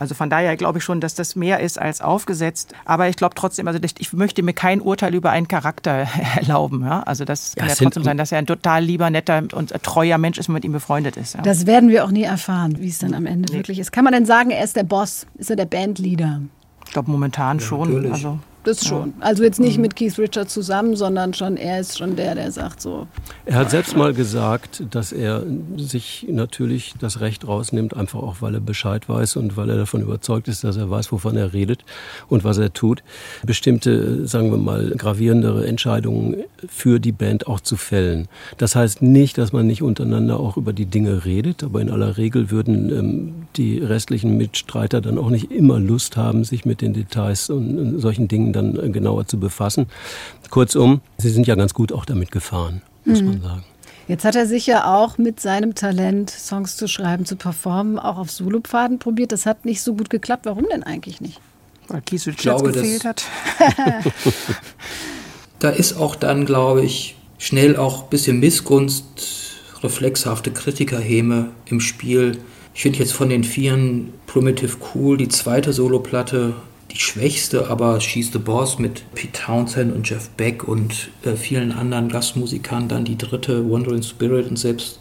[0.00, 2.74] Also von daher glaube ich schon, dass das mehr ist als aufgesetzt.
[2.86, 6.82] Aber ich glaube trotzdem, also ich möchte mir kein Urteil über einen Charakter erlauben.
[6.82, 7.02] Ja?
[7.02, 10.16] Also das kann ja, ja trotzdem sein, dass er ein total lieber, netter und treuer
[10.16, 11.34] Mensch ist, wenn man mit ihm befreundet ist.
[11.34, 11.42] Ja?
[11.42, 13.58] Das werden wir auch nie erfahren, wie es dann am Ende nee.
[13.58, 13.92] wirklich ist.
[13.92, 15.26] Kann man denn sagen, er ist der Boss?
[15.36, 16.40] Ist er der Bandleader?
[16.86, 17.92] Ich glaube momentan ja, schon.
[17.92, 18.12] Natürlich.
[18.12, 19.14] Also das schon.
[19.20, 19.82] Also jetzt nicht mhm.
[19.82, 23.06] mit Keith Richards zusammen, sondern schon er ist schon der, der sagt so.
[23.46, 25.42] Er hat selbst mal gesagt, dass er
[25.76, 30.02] sich natürlich das Recht rausnimmt, einfach auch weil er Bescheid weiß und weil er davon
[30.02, 31.84] überzeugt ist, dass er weiß, wovon er redet
[32.28, 33.02] und was er tut,
[33.44, 38.28] bestimmte, sagen wir mal, gravierendere Entscheidungen für die Band auch zu fällen.
[38.58, 42.16] Das heißt nicht, dass man nicht untereinander auch über die Dinge redet, aber in aller
[42.16, 46.92] Regel würden ähm, die restlichen Mitstreiter dann auch nicht immer Lust haben, sich mit den
[46.92, 49.86] Details und, und solchen Dingen dann äh, genauer zu befassen.
[50.50, 53.28] Kurzum, Sie sind ja ganz gut auch damit gefahren, muss mhm.
[53.28, 53.64] man sagen.
[54.08, 58.18] Jetzt hat er sich ja auch mit seinem Talent, Songs zu schreiben, zu performen, auch
[58.18, 59.30] auf Solopfaden probiert.
[59.30, 60.46] Das hat nicht so gut geklappt.
[60.46, 61.40] Warum denn eigentlich nicht?
[61.86, 63.24] Weil Richards gefehlt hat.
[65.60, 69.04] da ist auch dann, glaube ich, schnell auch ein bisschen Missgunst,
[69.82, 72.38] reflexhafte Kritikerhäme im Spiel.
[72.74, 76.54] Ich finde jetzt von den vieren Primitive Cool die zweite Soloplatte
[76.90, 81.72] die schwächste, aber She's the Boss mit Pete Townsend und Jeff Beck und äh, vielen
[81.72, 84.98] anderen Gastmusikern, dann die dritte Wandering Spirit und selbst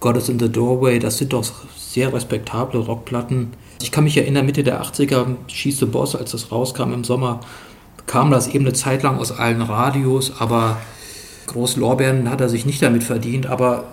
[0.00, 1.44] God is in the Doorway, das sind doch
[1.76, 3.52] sehr respektable Rockplatten.
[3.82, 7.40] Ich kann mich erinnern, Mitte der 80er, She's the Boss, als das rauskam im Sommer,
[8.06, 10.78] kam das eben eine Zeit lang aus allen Radios, aber
[11.46, 13.84] groß Lorbeeren hat er sich nicht damit verdient, aber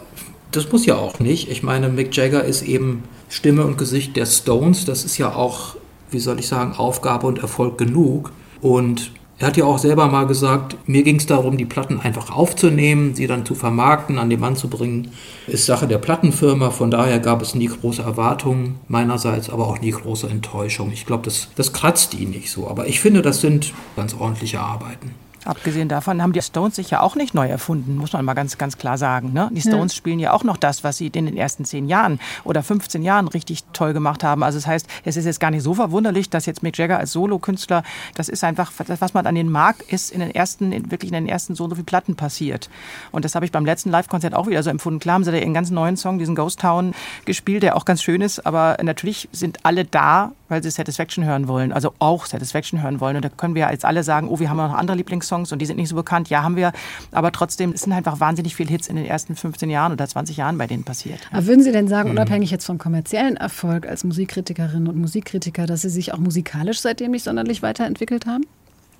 [0.52, 1.50] das muss ja auch nicht.
[1.50, 5.76] Ich meine, Mick Jagger ist eben Stimme und Gesicht der Stones, das ist ja auch
[6.12, 8.32] wie soll ich sagen, Aufgabe und Erfolg genug.
[8.62, 12.30] Und er hat ja auch selber mal gesagt, mir ging es darum, die Platten einfach
[12.30, 15.12] aufzunehmen, sie dann zu vermarkten, an den Mann zu bringen.
[15.48, 19.92] Ist Sache der Plattenfirma, von daher gab es nie große Erwartungen meinerseits, aber auch nie
[19.92, 20.92] große Enttäuschung.
[20.92, 22.68] Ich glaube, das, das kratzt ihn nicht so.
[22.68, 25.16] Aber ich finde, das sind ganz ordentliche Arbeiten.
[25.50, 28.60] Abgesehen davon haben die Stones sich ja auch nicht neu erfunden, muss man mal ganz,
[28.60, 29.34] ganz klar sagen.
[29.34, 29.50] Ne?
[29.52, 29.98] Die Stones ja.
[29.98, 33.28] spielen ja auch noch das, was sie in den ersten zehn Jahren oder 15 Jahren
[33.28, 34.44] richtig toll gemacht haben.
[34.44, 37.14] Also das heißt, es ist jetzt gar nicht so verwunderlich, dass jetzt Mick Jagger als
[37.14, 37.82] Solokünstler,
[38.14, 41.28] das ist einfach, was man an den mag, ist in den ersten, wirklich in den
[41.28, 42.70] ersten so, so viel Platten passiert.
[43.12, 45.00] Und das habe ich beim letzten Live-Konzert auch wieder so empfunden.
[45.00, 46.94] Klar haben sie da ihren ganz neuen Song, diesen Ghost Town,
[47.26, 51.48] gespielt, der auch ganz schön ist, aber natürlich sind alle da, weil sie Satisfaction hören
[51.48, 53.16] wollen, also auch Satisfaction hören wollen.
[53.16, 55.66] Und da können wir jetzt alle sagen, oh, wir haben noch andere Lieblingssongs und die
[55.66, 56.30] sind nicht so bekannt.
[56.30, 56.72] Ja, haben wir.
[57.12, 60.38] Aber trotzdem es sind einfach wahnsinnig viele Hits in den ersten 15 Jahren oder 20
[60.38, 61.20] Jahren bei denen passiert.
[61.32, 62.16] Aber würden Sie denn sagen, mhm.
[62.16, 67.12] unabhängig jetzt vom kommerziellen Erfolg als Musikkritikerin und Musikkritiker, dass Sie sich auch musikalisch seitdem
[67.12, 68.46] nicht sonderlich weiterentwickelt haben?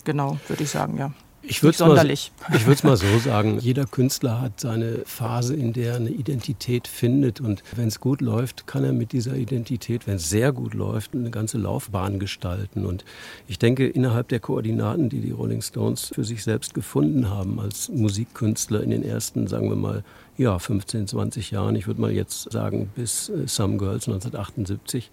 [0.06, 1.12] Genau, würde ich sagen, ja.
[1.42, 6.10] Ich würde es mal, so sagen, jeder Künstler hat seine Phase, in der er eine
[6.10, 7.40] Identität findet.
[7.40, 11.14] Und wenn es gut läuft, kann er mit dieser Identität, wenn es sehr gut läuft,
[11.14, 12.86] eine ganze Laufbahn gestalten.
[12.86, 13.06] Und
[13.48, 17.90] ich denke, innerhalb der Koordinaten, die die Rolling Stones für sich selbst gefunden haben als
[17.90, 20.04] Musikkünstler in den ersten, sagen wir mal,
[20.40, 25.12] ja, 15, 20 Jahren, ich würde mal jetzt sagen bis äh, Some Girls 1978,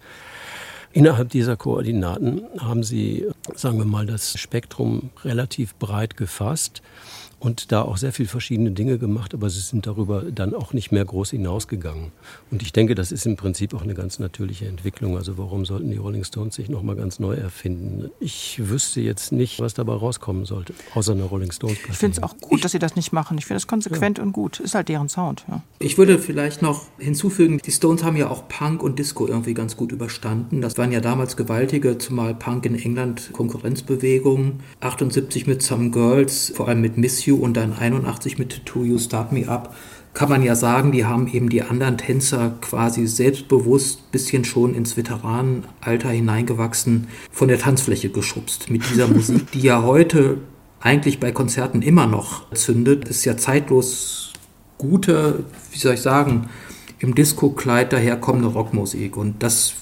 [0.97, 6.81] Innerhalb dieser Koordinaten haben sie, sagen wir mal, das Spektrum relativ breit gefasst
[7.39, 10.91] und da auch sehr viel verschiedene Dinge gemacht, aber sie sind darüber dann auch nicht
[10.91, 12.11] mehr groß hinausgegangen.
[12.49, 15.17] Und ich denke, das ist im Prinzip auch eine ganz natürliche Entwicklung.
[15.17, 18.09] Also warum sollten die Rolling Stones sich nochmal ganz neu erfinden?
[18.19, 21.77] Ich wüsste jetzt nicht, was dabei rauskommen sollte, außer einer Rolling Stones.
[21.89, 23.37] Ich finde es auch gut, dass sie das nicht machen.
[23.37, 24.23] Ich finde es konsequent ja.
[24.23, 24.59] und gut.
[24.59, 25.45] Ist halt deren Sound.
[25.47, 25.61] Ja.
[25.79, 29.77] Ich würde vielleicht noch hinzufügen, die Stones haben ja auch Punk und Disco irgendwie ganz
[29.77, 30.61] gut überstanden.
[30.61, 34.61] Das waren ja damals gewaltige, zumal Punk in England Konkurrenzbewegungen.
[34.79, 38.97] 78 mit Some Girls, vor allem mit Miss You und dann 81 mit To You
[38.97, 39.75] Start Me Up,
[40.13, 44.97] kann man ja sagen, die haben eben die anderen Tänzer quasi selbstbewusst, bisschen schon ins
[44.97, 48.71] Veteranenalter hineingewachsen, von der Tanzfläche geschubst.
[48.71, 50.39] Mit dieser Musik, die ja heute
[50.79, 54.33] eigentlich bei Konzerten immer noch zündet, ist ja zeitlos
[54.77, 56.49] gute, wie soll ich sagen,
[56.99, 59.17] im Disco-Kleid daherkommende Rockmusik.
[59.17, 59.73] Und das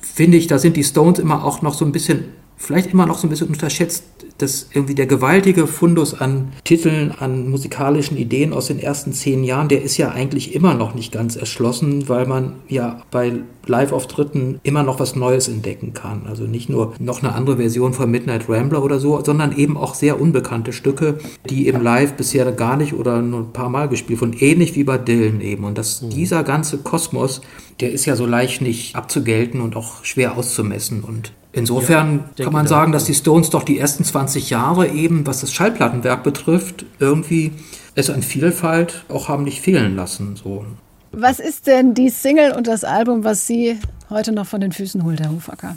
[0.00, 2.24] finde ich, da sind die Stones immer auch noch so ein bisschen,
[2.56, 4.04] vielleicht immer noch so ein bisschen unterschätzt
[4.38, 9.68] dass irgendwie der gewaltige Fundus an Titeln, an musikalischen Ideen aus den ersten zehn Jahren,
[9.68, 13.32] der ist ja eigentlich immer noch nicht ganz erschlossen, weil man ja bei
[13.66, 16.22] Live-Auftritten immer noch was Neues entdecken kann.
[16.26, 19.94] Also nicht nur noch eine andere Version von Midnight Rambler oder so, sondern eben auch
[19.94, 24.20] sehr unbekannte Stücke, die im Live bisher gar nicht oder nur ein paar Mal gespielt
[24.20, 24.36] wurden.
[24.38, 25.64] Ähnlich wie bei Dylan eben.
[25.64, 26.10] Und dass mhm.
[26.10, 27.40] dieser ganze Kosmos,
[27.80, 31.02] der ist ja so leicht nicht abzugelten und auch schwer auszumessen.
[31.02, 35.26] Und Insofern ja, kann man sagen, dass die Stones doch die ersten 20 Jahre eben,
[35.26, 37.52] was das Schallplattenwerk betrifft, irgendwie
[37.94, 40.36] es an Vielfalt auch haben nicht fehlen lassen.
[40.36, 40.64] So.
[41.12, 45.02] Was ist denn die Single und das Album, was Sie heute noch von den Füßen
[45.04, 45.76] holt, Herr Hufacker?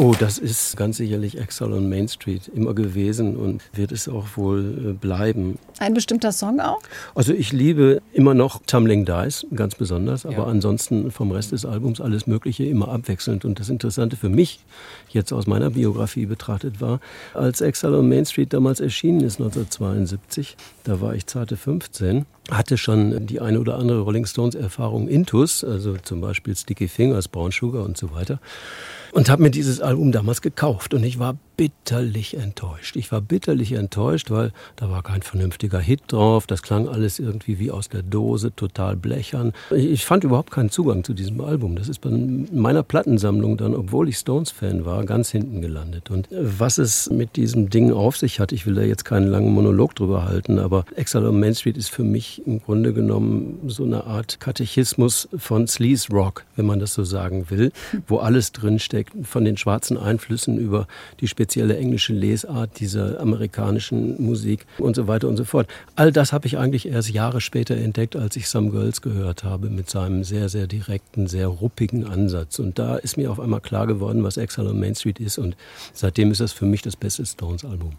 [0.00, 4.36] Oh, das ist ganz sicherlich Exile on Main Street immer gewesen und wird es auch
[4.36, 5.58] wohl äh, bleiben.
[5.80, 6.78] Ein bestimmter Song auch?
[7.16, 10.44] Also ich liebe immer noch Tumbling Dice, ganz besonders, aber ja.
[10.44, 13.44] ansonsten vom Rest des Albums alles Mögliche immer abwechselnd.
[13.44, 14.60] Und das Interessante für mich
[15.08, 17.00] jetzt aus meiner Biografie betrachtet war,
[17.34, 22.78] als Exile on Main Street damals erschienen ist 1972, da war ich zarte 15 hatte
[22.78, 27.52] schon die eine oder andere Rolling Stones Erfahrung intus, also zum Beispiel Sticky Fingers, Brown
[27.52, 28.40] Sugar und so weiter
[29.12, 30.94] und habe mir dieses Album damals gekauft.
[30.94, 32.94] Und ich war bitterlich enttäuscht.
[32.94, 36.46] Ich war bitterlich enttäuscht, weil da war kein vernünftiger Hit drauf.
[36.46, 39.52] Das klang alles irgendwie wie aus der Dose, total blechern.
[39.74, 41.74] Ich fand überhaupt keinen Zugang zu diesem Album.
[41.74, 46.12] Das ist bei meiner Plattensammlung dann, obwohl ich Stones-Fan war, ganz hinten gelandet.
[46.12, 49.52] Und was es mit diesem Ding auf sich hat, ich will da jetzt keinen langen
[49.52, 53.82] Monolog drüber halten, aber Exile on Main Street ist für mich im Grunde genommen so
[53.82, 57.72] eine Art Katechismus von Sleaze Rock, wenn man das so sagen will,
[58.06, 60.86] wo alles drinsteckt, von den schwarzen Einflüssen über
[61.18, 65.66] die Spezialität spezielle englische Lesart dieser amerikanischen Musik und so weiter und so fort.
[65.96, 69.70] All das habe ich eigentlich erst Jahre später entdeckt, als ich Some Girls gehört habe,
[69.70, 72.58] mit seinem sehr, sehr direkten, sehr ruppigen Ansatz.
[72.58, 75.38] Und da ist mir auf einmal klar geworden, was Exile on Main Street ist.
[75.38, 75.56] Und
[75.94, 77.92] seitdem ist das für mich das beste Stones-Album.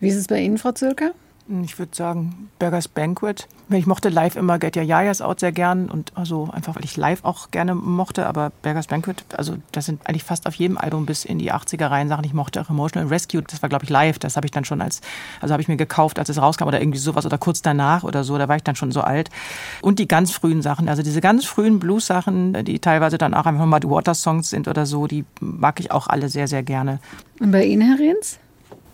[0.00, 1.12] Wie ist es bei Ihnen, Frau Zülker?
[1.48, 3.46] Ich würde sagen, Burgers Banquet.
[3.70, 6.96] Ich mochte live immer Get Your Yayas Out sehr gern und also einfach, weil ich
[6.96, 11.06] live auch gerne mochte, aber Burgers Banquet, also das sind eigentlich fast auf jedem Album
[11.06, 12.24] bis in die 80er rein Sachen.
[12.24, 14.80] Ich mochte auch Emotional Rescue, das war glaube ich live, das habe ich dann schon
[14.80, 15.00] als,
[15.40, 18.24] also habe ich mir gekauft, als es rauskam oder irgendwie sowas oder kurz danach oder
[18.24, 19.30] so, da war ich dann schon so alt.
[19.82, 23.66] Und die ganz frühen Sachen, also diese ganz frühen Blues-Sachen, die teilweise dann auch einfach
[23.66, 26.98] mal die Water-Songs sind oder so, die mag ich auch alle sehr, sehr gerne.
[27.38, 28.40] Und bei Ihnen, Herr Rehns?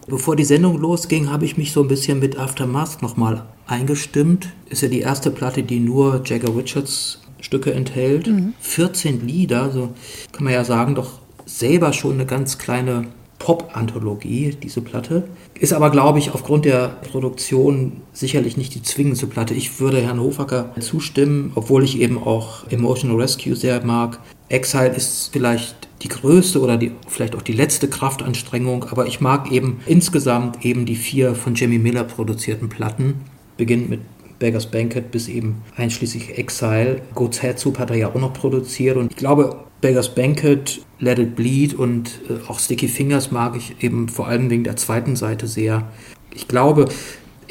[0.07, 4.49] Bevor die Sendung losging, habe ich mich so ein bisschen mit Aftermath nochmal eingestimmt.
[4.69, 8.27] Ist ja die erste Platte, die nur Jagger Richards Stücke enthält.
[8.27, 8.55] Mhm.
[8.61, 9.91] 14 Lieder, so
[10.33, 13.07] kann man ja sagen, doch selber schon eine ganz kleine
[13.39, 15.25] Pop-Anthologie, diese Platte.
[15.59, 19.55] Ist aber, glaube ich, aufgrund der Produktion sicherlich nicht die zwingendste Platte.
[19.55, 24.21] Ich würde Herrn Hofacker zustimmen, obwohl ich eben auch Emotional Rescue sehr mag.
[24.49, 29.51] Exile ist vielleicht die größte oder die, vielleicht auch die letzte Kraftanstrengung, aber ich mag
[29.53, 33.15] eben insgesamt eben die vier von Jimmy Miller produzierten Platten.
[33.57, 34.01] Beginnt mit
[34.39, 37.03] Beggars Banquet bis eben einschließlich Exile.
[37.15, 41.19] Goat's Head Soup hat er ja auch noch produziert und ich glaube, Beggars Banquet, Let
[41.19, 45.17] It Bleed und äh, auch Sticky Fingers mag ich eben vor allem wegen der zweiten
[45.17, 45.89] Seite sehr.
[46.35, 46.87] Ich glaube,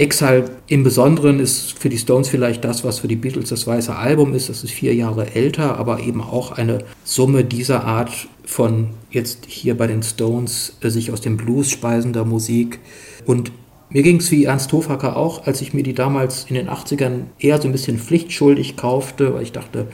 [0.01, 3.95] Exile im Besonderen ist für die Stones vielleicht das, was für die Beatles das weiße
[3.95, 4.49] Album ist.
[4.49, 8.09] Das ist vier Jahre älter, aber eben auch eine Summe dieser Art
[8.43, 12.79] von jetzt hier bei den Stones äh, sich aus dem Blues speisender Musik.
[13.27, 13.51] Und
[13.91, 17.25] mir ging es wie Ernst Hofacker auch, als ich mir die damals in den 80ern
[17.37, 19.85] eher so ein bisschen pflichtschuldig kaufte, weil ich dachte,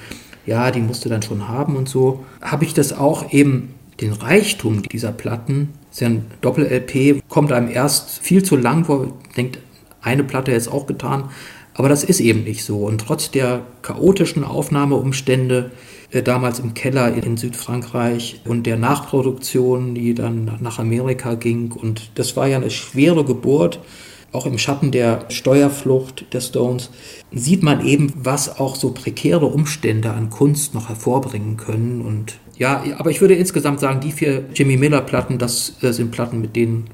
[0.45, 4.83] ja, die musste dann schon haben und so, habe ich das auch eben den Reichtum
[4.83, 9.59] dieser Platten, ist ja ein Doppel-LP, kommt einem erst viel zu lang vor, denkt,
[10.01, 11.29] eine Platte jetzt auch getan.
[11.73, 12.79] Aber das ist eben nicht so.
[12.79, 15.71] Und trotz der chaotischen Aufnahmeumstände
[16.11, 21.71] äh, damals im Keller in Südfrankreich und der Nachproduktion, die dann nach Amerika ging.
[21.71, 23.79] Und das war ja eine schwere Geburt.
[24.31, 26.89] Auch im Schatten der Steuerflucht der Stones
[27.31, 32.01] sieht man eben, was auch so prekäre Umstände an Kunst noch hervorbringen können.
[32.01, 36.11] Und ja, aber ich würde insgesamt sagen, die vier Jimmy Miller Platten, das äh, sind
[36.11, 36.85] Platten, mit denen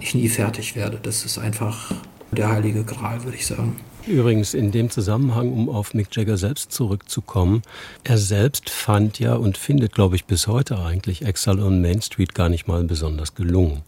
[0.00, 0.98] ich nie fertig werde.
[1.02, 1.92] Das ist einfach
[2.32, 3.76] der heilige Gral, würde ich sagen.
[4.06, 7.62] Übrigens in dem Zusammenhang, um auf Mick Jagger selbst zurückzukommen,
[8.02, 12.34] er selbst fand ja und findet, glaube ich, bis heute eigentlich Exile on Main Street
[12.34, 13.82] gar nicht mal besonders gelungen.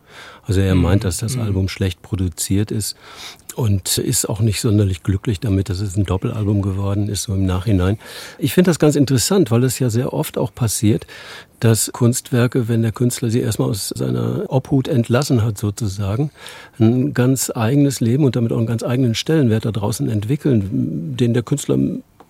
[0.47, 1.43] Also er meint, dass das mhm.
[1.43, 2.97] Album schlecht produziert ist
[3.55, 7.47] und ist auch nicht sonderlich glücklich damit, dass es ein Doppelalbum geworden ist, so im
[7.47, 7.99] Nachhinein.
[8.39, 11.07] Ich finde das ganz interessant, weil es ja sehr oft auch passiert,
[11.61, 16.31] dass Kunstwerke, wenn der Künstler sie erstmal aus seiner Obhut entlassen hat, sozusagen,
[16.79, 21.35] ein ganz eigenes Leben und damit auch einen ganz eigenen Stellenwert da draußen entwickeln, den
[21.35, 21.79] der Künstler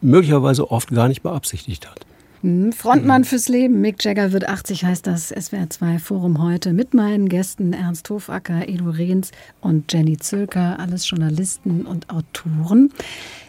[0.01, 2.01] möglicherweise oft gar nicht beabsichtigt hat.
[2.43, 3.81] Hm, Frontmann fürs Leben.
[3.81, 8.91] Mick Jagger wird 80, heißt das SWR2 Forum heute mit meinen Gästen Ernst Hofacker, Edu
[8.91, 12.91] Rehns und Jenny Zülker, alles Journalisten und Autoren.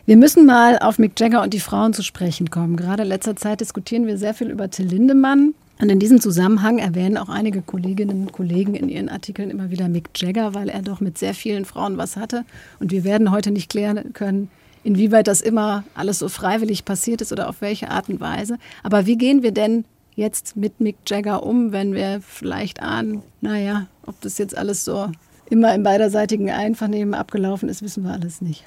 [0.05, 2.77] Wir müssen mal auf Mick Jagger und die Frauen zu sprechen kommen.
[2.77, 5.55] Gerade in letzter Zeit diskutieren wir sehr viel über Till Lindemann.
[5.81, 9.89] Und in diesem Zusammenhang erwähnen auch einige Kolleginnen und Kollegen in ihren Artikeln immer wieder
[9.89, 12.45] Mick Jagger, weil er doch mit sehr vielen Frauen was hatte.
[12.79, 14.49] Und wir werden heute nicht klären können,
[14.83, 18.57] inwieweit das immer alles so freiwillig passiert ist oder auf welche Art und Weise.
[18.83, 23.87] Aber wie gehen wir denn jetzt mit Mick Jagger um, wenn wir vielleicht ahnen, naja,
[24.05, 25.09] ob das jetzt alles so
[25.49, 28.65] immer im beiderseitigen Einvernehmen abgelaufen ist, wissen wir alles nicht.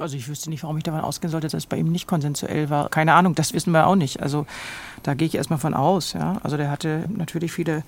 [0.00, 2.70] Also ich wüsste nicht, warum ich davon ausgehen sollte, dass es bei ihm nicht konsensuell
[2.70, 2.88] war.
[2.88, 4.22] Keine Ahnung, das wissen wir auch nicht.
[4.22, 4.46] Also
[5.02, 6.14] da gehe ich erstmal von aus.
[6.14, 6.38] Ja.
[6.42, 7.82] Also der hatte natürlich viele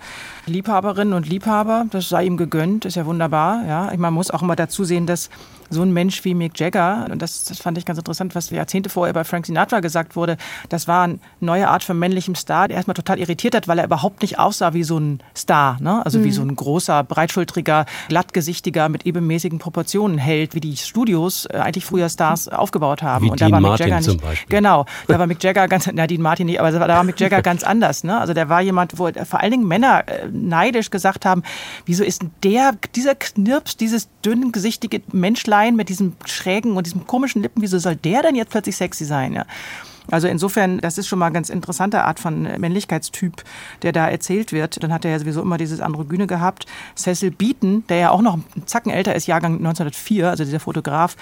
[0.44, 1.86] Liebhaberinnen und Liebhaber.
[1.90, 3.64] Das sei ihm gegönnt, ist ja wunderbar.
[3.66, 3.92] Ja.
[3.96, 5.30] Man muss auch immer dazu sehen, dass
[5.70, 8.90] so ein Mensch wie Mick Jagger, und das, das fand ich ganz interessant, was Jahrzehnte
[8.90, 10.36] vorher bei Frank Sinatra gesagt wurde,
[10.68, 13.84] das war eine neue Art von männlichem Star, der erstmal total irritiert hat, weil er
[13.84, 16.04] überhaupt nicht aussah wie so ein Star, ne?
[16.04, 16.24] also mhm.
[16.24, 21.84] wie so ein großer, breitschultriger, glattgesichtiger, mit ebenmäßigen Proportionen hält, wie die Studios äh, eigentlich
[21.84, 23.26] früher Stars aufgebaut haben.
[23.26, 24.56] Wie und Dean da war Martin Mick Jagger zum nicht, Beispiel.
[24.56, 27.42] Genau, da war Mick Jagger ganz, na Dean Martin nicht, aber da war Mick Jagger
[27.42, 28.04] ganz anders.
[28.04, 28.18] Ne?
[28.18, 31.42] Also der war jemand, wo vor allen Dingen Männer äh, neidisch gesagt haben,
[31.86, 37.62] wieso ist der, dieser Knirps, dieses dünnengesichtige Menschlein mit diesem schrägen und diesem komischen Lippen,
[37.62, 39.32] wieso soll der denn jetzt plötzlich sexy sein?
[39.32, 39.46] Ja?
[40.10, 43.44] Also insofern, das ist schon mal eine ganz interessante Art von Männlichkeitstyp,
[43.82, 44.82] der da erzählt wird.
[44.82, 46.66] Dann hat er ja sowieso immer dieses Androgyne gehabt.
[46.96, 51.16] Cecil Beaton, der ja auch noch einen Zacken älter ist, Jahrgang 1904, also dieser Fotograf,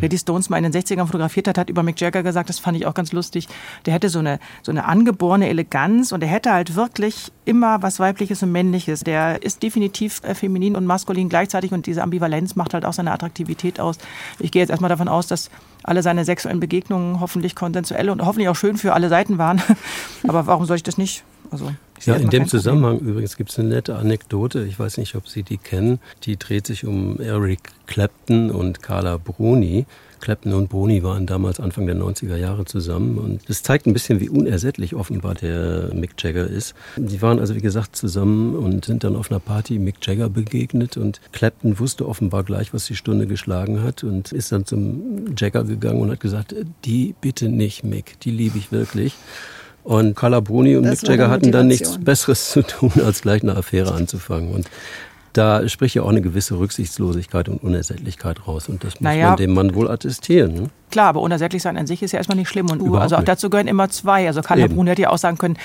[0.00, 2.58] der die Stones mal in den 60ern fotografiert hat, hat über Mick Jagger gesagt, das
[2.58, 3.48] fand ich auch ganz lustig,
[3.84, 8.00] der hätte so eine, so eine angeborene Eleganz und er hätte halt wirklich immer was
[8.00, 9.00] Weibliches und Männliches.
[9.00, 13.12] Der ist definitiv äh, feminin und maskulin gleichzeitig und diese Ambivalenz macht halt auch seine
[13.12, 13.98] Attraktivität aus.
[14.38, 15.50] Ich gehe jetzt erstmal davon aus, dass
[15.84, 19.62] alle seine sexuellen Begegnungen hoffentlich konsensuell und hoffentlich auch schön für alle Seiten waren.
[20.28, 21.24] Aber warum soll ich das nicht?
[21.50, 21.72] Also,
[22.04, 23.12] ja, in dem Zusammenhang Problem.
[23.12, 26.66] übrigens gibt es eine nette Anekdote, ich weiß nicht, ob Sie die kennen, die dreht
[26.66, 29.86] sich um Eric Clapton und Carla Bruni.
[30.22, 34.20] Clapton und Bruni waren damals Anfang der 90er Jahre zusammen und das zeigt ein bisschen,
[34.20, 36.74] wie unersättlich offenbar der Mick Jagger ist.
[36.96, 40.96] Die waren also, wie gesagt, zusammen und sind dann auf einer Party Mick Jagger begegnet
[40.96, 45.64] und Clapton wusste offenbar gleich, was die Stunde geschlagen hat und ist dann zum Jagger
[45.64, 46.54] gegangen und hat gesagt,
[46.84, 49.14] die bitte nicht, Mick, die liebe ich wirklich.
[49.82, 53.42] Und Carla Bruni und das Mick Jagger hatten dann nichts Besseres zu tun, als gleich
[53.42, 54.52] eine Affäre anzufangen.
[54.52, 54.68] Und
[55.32, 58.68] da spricht ja auch eine gewisse Rücksichtslosigkeit und Unersättlichkeit raus.
[58.68, 60.54] Und das muss naja, man dem Mann wohl attestieren.
[60.54, 60.70] Ne?
[60.90, 62.70] Klar, aber unersättlich sein an sich ist ja erstmal nicht schlimm.
[62.70, 63.28] Und Überhaupt also auch nicht.
[63.28, 64.26] dazu gehören immer zwei.
[64.26, 65.56] Also Carla Bruni hätte ja auch sagen können,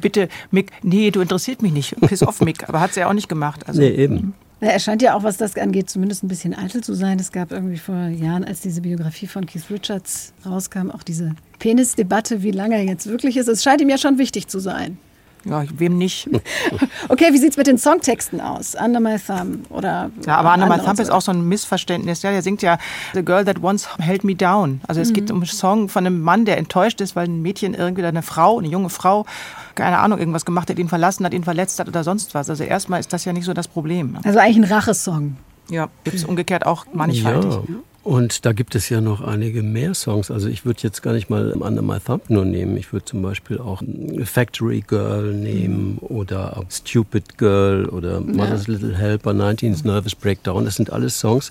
[0.00, 2.00] bitte Mick, nee, du interessierst mich nicht.
[2.02, 2.68] Piss off, Mick.
[2.68, 3.66] Aber hat sie ja auch nicht gemacht.
[3.66, 4.34] Also, nee, eben.
[4.60, 7.18] Er scheint ja auch, was das angeht, zumindest ein bisschen eitel zu sein.
[7.18, 12.42] Es gab irgendwie vor Jahren, als diese Biografie von Keith Richards rauskam, auch diese Penisdebatte,
[12.42, 13.48] wie lange er jetzt wirklich ist.
[13.48, 14.96] Es scheint ihm ja schon wichtig zu sein.
[15.44, 16.28] Ja, wem nicht?
[17.08, 18.74] okay, wie sieht es mit den Songtexten aus?
[18.74, 20.10] Under My Thumb oder.
[20.26, 22.22] Ja, aber Under My Thumb ist auch so ein Missverständnis.
[22.22, 22.78] Ja, der singt ja
[23.12, 24.80] The Girl That Once Held Me Down.
[24.86, 25.14] Also es mhm.
[25.14, 28.22] geht um einen Song von einem Mann, der enttäuscht ist, weil ein Mädchen irgendwie eine
[28.22, 29.26] Frau, eine junge Frau,
[29.74, 32.48] keine Ahnung, irgendwas gemacht hat, ihn verlassen hat, ihn verletzt hat oder sonst was.
[32.48, 34.18] Also erstmal ist das ja nicht so das Problem.
[34.24, 35.36] Also eigentlich ein Rachesong.
[35.70, 37.50] Ja, gibt es umgekehrt auch mannigfaltig.
[37.50, 37.74] Ja.
[38.04, 40.30] Und da gibt es ja noch einige mehr Songs.
[40.30, 42.76] Also ich würde jetzt gar nicht mal Under My Thumb nur nehmen.
[42.76, 43.82] Ich würde zum Beispiel auch
[44.24, 48.74] Factory Girl nehmen oder Stupid Girl oder Mother's ja.
[48.74, 50.66] Little Helper, 19's Nervous Breakdown.
[50.66, 51.50] Das sind alles Songs,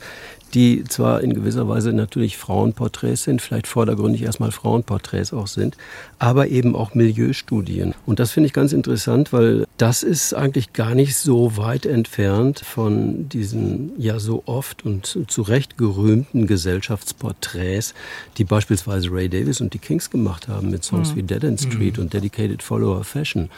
[0.54, 5.78] die zwar in gewisser Weise natürlich Frauenporträts sind, vielleicht vordergründig erstmal Frauenporträts auch sind,
[6.20, 7.96] aber eben auch Milieustudien.
[8.06, 12.60] Und das finde ich ganz interessant, weil das ist eigentlich gar nicht so weit entfernt
[12.60, 17.94] von diesen ja so oft und zu Recht gerühmten Gesellschaftsporträts,
[18.38, 21.16] die beispielsweise Ray Davis und die Kings gemacht haben mit Songs mhm.
[21.16, 22.04] wie Dead End Street mhm.
[22.04, 23.50] und Dedicated Follower Fashion.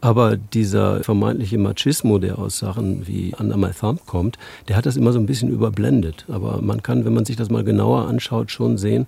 [0.00, 4.38] Aber dieser vermeintliche Machismo, der aus Sachen wie Under My Thumb kommt,
[4.68, 6.24] der hat das immer so ein bisschen überblendet.
[6.28, 9.06] Aber man kann, wenn man sich das mal genauer anschaut, schon sehen,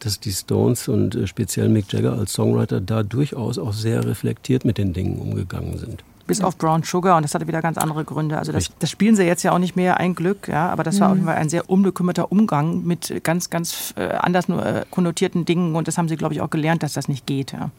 [0.00, 4.64] dass die Stones und äh, speziell Mick Jagger als Songwriter da durchaus auch sehr reflektiert
[4.64, 8.04] mit den Dingen umgegangen sind bis auf Brown Sugar und das hatte wieder ganz andere
[8.04, 8.38] Gründe.
[8.38, 11.00] Also das, das spielen sie jetzt ja auch nicht mehr, ein Glück, ja, aber das
[11.00, 15.44] war auf jeden Fall ein sehr unbekümmerter Umgang mit ganz, ganz äh, anders äh, konnotierten
[15.44, 17.52] Dingen und das haben sie, glaube ich, auch gelernt, dass das nicht geht.
[17.52, 17.70] Ja.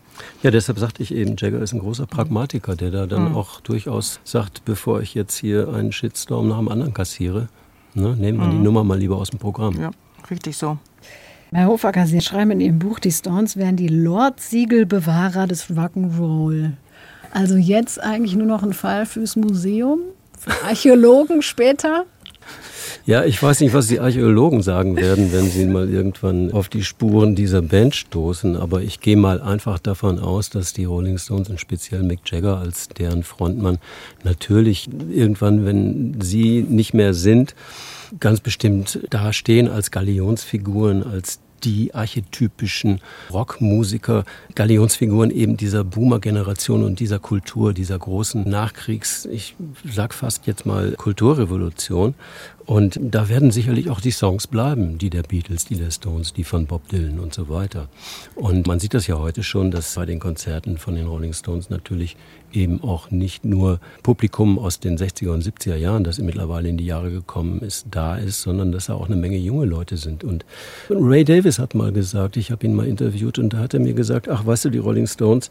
[0.42, 3.36] Ja, deshalb sagte ich eben, Jagger ist ein großer Pragmatiker, der da dann mhm.
[3.36, 7.48] auch durchaus sagt, bevor ich jetzt hier einen Shitstorm nach dem anderen kassiere,
[7.94, 8.52] ne, nehmen wir mhm.
[8.52, 9.80] die Nummer mal lieber aus dem Programm.
[9.80, 9.92] Ja,
[10.30, 10.78] richtig so.
[11.52, 16.72] Herr Hofacker, Sie schreiben in Ihrem Buch, die Stones wären die Lord-Siegelbewahrer des Rock'n'Roll.
[17.34, 20.02] Also jetzt eigentlich nur noch ein Fall fürs Museum,
[20.40, 22.06] für Archäologen später.
[23.06, 26.84] Ja, ich weiß nicht, was die Archäologen sagen werden, wenn sie mal irgendwann auf die
[26.84, 31.50] Spuren dieser Band stoßen, aber ich gehe mal einfach davon aus, dass die Rolling Stones
[31.50, 33.80] und speziell Mick Jagger als deren Frontmann
[34.24, 37.56] natürlich irgendwann, wenn sie nicht mehr sind,
[38.20, 43.00] ganz bestimmt dastehen als Galionsfiguren, als die archetypischen
[43.32, 49.56] Rockmusiker, Galionsfiguren eben dieser Boomer-Generation und dieser Kultur, dieser großen Nachkriegs, ich
[49.90, 52.16] sag fast jetzt mal Kulturrevolution.
[52.66, 56.46] Und da werden sicherlich auch die Songs bleiben, die der Beatles, die der Stones, die
[56.46, 57.90] von Bob Dylan und so weiter.
[58.36, 61.70] Und man sieht das ja heute schon, dass bei den Konzerten von den Rolling Stones
[61.70, 62.16] natürlich
[62.56, 66.86] eben auch nicht nur Publikum aus den 60er und 70er Jahren, das mittlerweile in die
[66.86, 70.24] Jahre gekommen ist, da ist, sondern dass da auch eine Menge junge Leute sind.
[70.24, 70.46] Und
[70.90, 73.94] Ray Davis hat mal gesagt, ich habe ihn mal interviewt und da hat er mir
[73.94, 75.50] gesagt, ach weißt du, die Rolling Stones,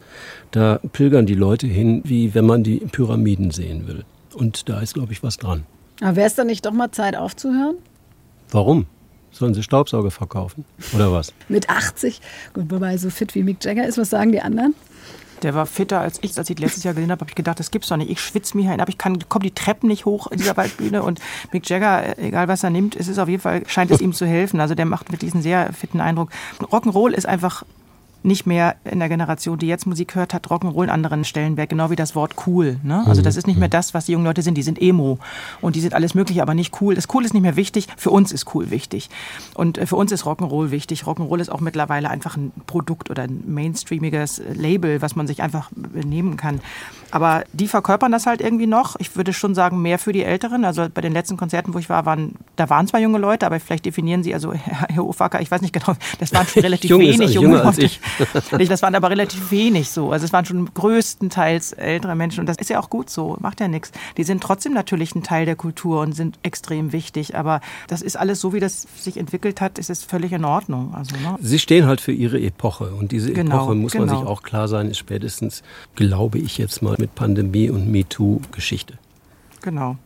[0.51, 4.03] da pilgern die Leute hin, wie wenn man die Pyramiden sehen will.
[4.33, 5.63] Und da ist, glaube ich, was dran.
[6.01, 7.75] Aber wäre es dann nicht doch mal Zeit aufzuhören?
[8.51, 8.85] Warum?
[9.31, 10.63] Sollen sie Staubsauger verkaufen?
[10.93, 11.33] Oder was?
[11.49, 12.21] Mit 80?
[12.53, 14.75] Gut, wobei so fit wie Mick Jagger ist, was sagen die anderen?
[15.43, 16.37] Der war fitter als ich.
[16.37, 18.09] Als ich letztes Jahr gesehen habe, habe ich gedacht, das gibt's doch nicht.
[18.09, 21.03] Ich schwitze mir hin, aber ich kann, komme die Treppen nicht hoch in dieser Waldbühne.
[21.03, 21.19] Und
[21.51, 24.25] Mick Jagger, egal was er nimmt, es ist auf jeden Fall, scheint es ihm zu
[24.25, 24.59] helfen.
[24.59, 26.29] Also der macht wirklich einen sehr fitten Eindruck.
[26.61, 27.63] Rock'n'Roll ist einfach
[28.23, 31.89] nicht mehr in der Generation, die jetzt Musik hört, hat Rock'n'Roll einen anderen Stellenwert, genau
[31.89, 32.79] wie das Wort cool.
[32.83, 33.03] Ne?
[33.05, 33.71] Also das ist nicht mehr mhm.
[33.71, 34.55] das, was die jungen Leute sind.
[34.55, 35.19] Die sind Emo
[35.61, 36.95] und die sind alles Mögliche, aber nicht cool.
[36.95, 37.87] Das Cool ist nicht mehr wichtig.
[37.97, 39.09] Für uns ist cool wichtig.
[39.53, 41.03] Und äh, für uns ist Rock'n'Roll wichtig.
[41.03, 45.71] Rock'n'Roll ist auch mittlerweile einfach ein Produkt oder ein mainstreamiges Label, was man sich einfach
[45.93, 46.61] nehmen kann.
[47.13, 48.95] Aber die verkörpern das halt irgendwie noch.
[48.97, 50.65] Ich würde schon sagen, mehr für die Älteren.
[50.65, 53.59] Also bei den letzten Konzerten, wo ich war, waren, da waren zwar junge Leute, aber
[53.59, 57.35] vielleicht definieren sie, also Herr Ofacker, ich weiß nicht genau, das waren schon relativ wenig
[57.35, 57.87] junge Leute.
[58.73, 60.11] Das waren aber relativ wenig so.
[60.11, 63.59] Also es waren schon größtenteils ältere Menschen und das ist ja auch gut so, macht
[63.59, 63.91] ja nichts.
[64.17, 68.15] Die sind trotzdem natürlich ein Teil der Kultur und sind extrem wichtig, aber das ist
[68.17, 70.95] alles so, wie das sich entwickelt hat, ist es völlig in Ordnung.
[70.95, 71.37] Also, ne?
[71.39, 74.05] Sie stehen halt für ihre Epoche und diese genau, Epoche, muss genau.
[74.07, 75.61] man sich auch klar sein, ist spätestens,
[75.95, 78.93] glaube ich jetzt mal, mit Pandemie und MeToo Geschichte.
[79.61, 79.97] Genau.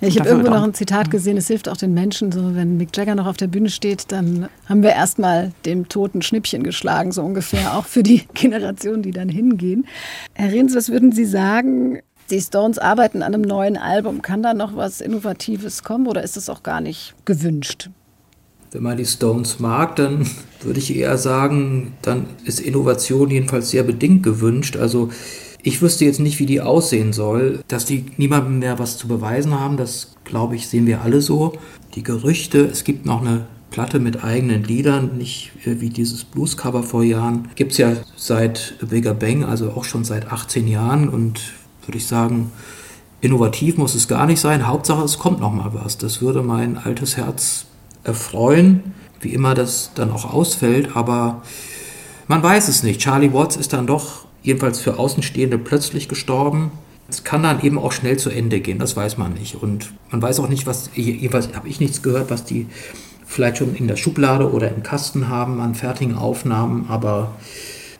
[0.00, 2.78] Ja, ich habe irgendwo noch ein Zitat gesehen, es hilft auch den Menschen, so wenn
[2.78, 7.12] Mick Jagger noch auf der Bühne steht, dann haben wir erstmal dem toten Schnippchen geschlagen,
[7.12, 9.86] so ungefähr, auch für die Generation, die dann hingehen.
[10.32, 11.98] Herr Rehns, was würden Sie sagen?
[12.30, 14.22] Die Stones arbeiten an einem neuen Album.
[14.22, 17.90] Kann da noch was Innovatives kommen oder ist es auch gar nicht gewünscht?
[18.72, 20.26] Wenn man die Stones mag, dann
[20.62, 24.76] würde ich eher sagen, dann ist Innovation jedenfalls sehr bedingt gewünscht.
[24.76, 25.10] Also
[25.62, 27.60] ich wüsste jetzt nicht, wie die aussehen soll.
[27.68, 31.52] Dass die niemandem mehr was zu beweisen haben, das glaube ich, sehen wir alle so.
[31.94, 36.82] Die Gerüchte, es gibt noch eine Platte mit eigenen Liedern, nicht äh, wie dieses Bluescover
[36.82, 37.48] vor Jahren.
[37.54, 41.40] Gibt es ja seit Bigger Bang, also auch schon seit 18 Jahren und
[41.86, 42.50] würde ich sagen,
[43.20, 44.66] innovativ muss es gar nicht sein.
[44.66, 45.98] Hauptsache, es kommt noch mal was.
[45.98, 47.66] Das würde mein altes Herz
[48.02, 51.42] erfreuen, wie immer das dann auch ausfällt, aber
[52.28, 53.00] man weiß es nicht.
[53.00, 56.72] Charlie Watts ist dann doch jedenfalls für Außenstehende plötzlich gestorben.
[57.08, 59.56] Es kann dann eben auch schnell zu Ende gehen, das weiß man nicht.
[59.56, 62.66] Und man weiß auch nicht, was, jeweils habe ich nichts gehört, was die
[63.26, 67.32] vielleicht schon in der Schublade oder im Kasten haben an fertigen Aufnahmen, aber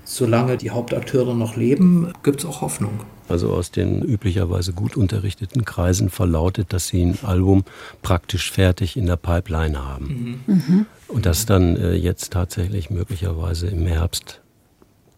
[0.05, 3.01] solange die Hauptakteure noch leben, gibt es auch Hoffnung.
[3.29, 7.65] Also aus den üblicherweise gut unterrichteten Kreisen verlautet, dass sie ein Album
[8.03, 10.41] praktisch fertig in der Pipeline haben.
[10.47, 10.55] Mhm.
[10.55, 10.87] Mhm.
[11.07, 14.41] Und das dann äh, jetzt tatsächlich möglicherweise im Herbst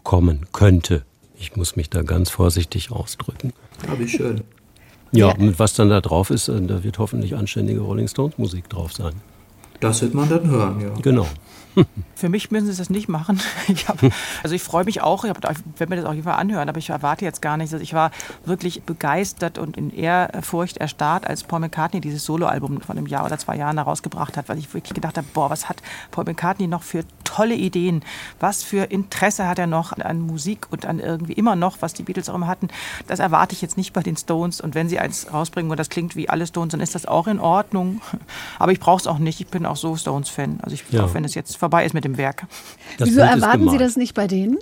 [0.03, 1.05] kommen könnte.
[1.43, 3.53] Ich muss mich da ganz vorsichtig ausdrücken.
[3.85, 4.43] Ja, wie schön.
[5.11, 8.39] Ja, ja, und was dann da drauf ist, äh, da wird hoffentlich anständige Rolling Stones
[8.39, 9.13] Musik drauf sein.
[9.81, 10.95] Das wird man dann hören, ja.
[11.03, 11.27] Genau.
[12.15, 13.41] Für mich müssen sie das nicht machen.
[13.69, 13.99] Ich hab,
[14.43, 17.25] also ich freue mich auch, ich werde mir das auch jeden anhören, aber ich erwarte
[17.25, 17.73] jetzt gar nichts.
[17.73, 18.11] Also ich war
[18.45, 23.39] wirklich begeistert und in Ehrfurcht erstarrt, als Paul McCartney dieses Soloalbum von einem Jahr oder
[23.39, 26.83] zwei Jahren herausgebracht hat, weil ich wirklich gedacht habe, boah, was hat Paul McCartney noch
[26.83, 28.05] für tolle Ideen?
[28.41, 32.03] Was für Interesse hat er noch an Musik und an irgendwie immer noch, was die
[32.03, 32.69] Beatles auch immer hatten?
[33.07, 34.61] Das erwarte ich jetzt nicht bei den Stones.
[34.61, 37.27] Und wenn sie eins rausbringen und das klingt wie alle Stones, dann ist das auch
[37.27, 38.01] in Ordnung.
[38.59, 39.41] Aber ich brauche es auch nicht.
[39.41, 40.61] Ich bin auch so Stones-Fan.
[40.63, 41.05] Also ich, ja.
[41.05, 42.47] auch wenn es jetzt vorbei ist mit dem Werk.
[42.99, 44.59] Das Wieso erwarten Sie das nicht bei denen?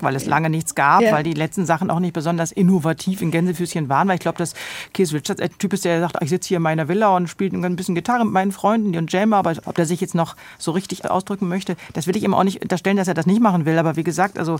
[0.00, 1.12] weil es lange nichts gab, ja.
[1.12, 4.54] weil die letzten Sachen auch nicht besonders innovativ in Gänsefüßchen waren, weil ich glaube, dass
[4.92, 7.56] Keith Richards ein Typ ist, der sagt, ich sitze hier in meiner Villa und spiele
[7.56, 10.72] ein bisschen Gitarre mit meinen Freunden und jamme, aber ob der sich jetzt noch so
[10.72, 13.66] richtig ausdrücken möchte, das will ich ihm auch nicht unterstellen, dass er das nicht machen
[13.66, 14.58] will, aber wie gesagt, also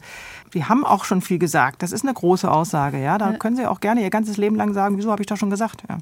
[0.52, 1.82] wir haben auch schon viel gesagt.
[1.82, 3.36] Das ist eine große Aussage, ja, da ja.
[3.36, 5.82] können Sie auch gerne Ihr ganzes Leben lang sagen, wieso habe ich das schon gesagt,
[5.88, 5.98] ja.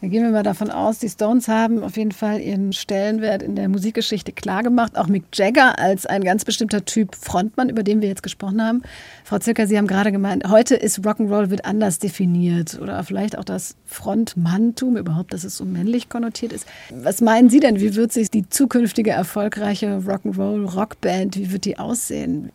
[0.00, 3.54] Da gehen wir mal davon aus, die Stones haben auf jeden Fall ihren Stellenwert in
[3.54, 4.96] der Musikgeschichte klargemacht.
[4.96, 8.82] Auch Mick Jagger als ein ganz bestimmter Typ Frontmann, über den wir jetzt gesprochen haben.
[9.24, 13.44] Frau Zirker, Sie haben gerade gemeint, heute ist Rock'n'Roll wird anders definiert oder vielleicht auch
[13.44, 16.66] das Frontmanntum überhaupt, dass es so männlich konnotiert ist.
[16.90, 21.78] Was meinen Sie denn, wie wird sich die zukünftige erfolgreiche Rock'n'Roll Rockband, wie wird die
[21.78, 22.52] aussehen?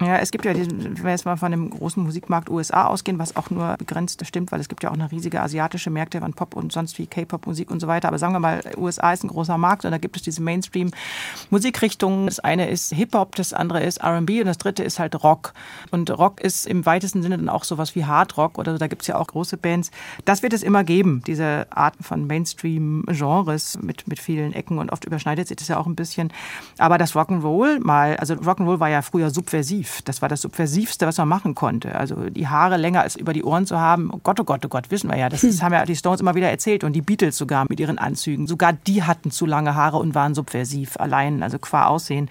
[0.00, 3.18] Ja, es gibt ja, diesen, wenn wir jetzt mal von dem großen Musikmarkt USA ausgehen,
[3.18, 6.32] was auch nur begrenzt stimmt, weil es gibt ja auch eine riesige asiatische Märkte von
[6.32, 8.08] Pop und sonst wie K-Pop-Musik und so weiter.
[8.08, 12.26] Aber sagen wir mal, USA ist ein großer Markt und da gibt es diese Mainstream-Musikrichtungen.
[12.26, 15.52] Das eine ist Hip-Hop, das andere ist R&B und das dritte ist halt Rock.
[15.90, 18.78] Und Rock ist im weitesten Sinne dann auch sowas wie Hard Rock oder so.
[18.78, 19.90] Da gibt es ja auch große Bands.
[20.24, 25.04] Das wird es immer geben, diese Arten von Mainstream-Genres mit, mit vielen Ecken und oft
[25.04, 26.32] überschneidet sich das ja auch ein bisschen.
[26.78, 31.18] Aber das Rock'n'Roll mal, also Rock'n'Roll war ja früher subversiv das war das Subversivste, was
[31.18, 31.94] man machen konnte.
[31.94, 34.10] Also die Haare länger als über die Ohren zu haben.
[34.12, 35.28] Oh Gott, oh Gott, oh Gott, wissen wir ja.
[35.28, 36.84] Das, das haben ja die Stones immer wieder erzählt.
[36.84, 38.46] Und die Beatles sogar mit ihren Anzügen.
[38.46, 40.96] Sogar die hatten zu lange Haare und waren subversiv.
[40.98, 42.28] Allein, also qua Aussehen.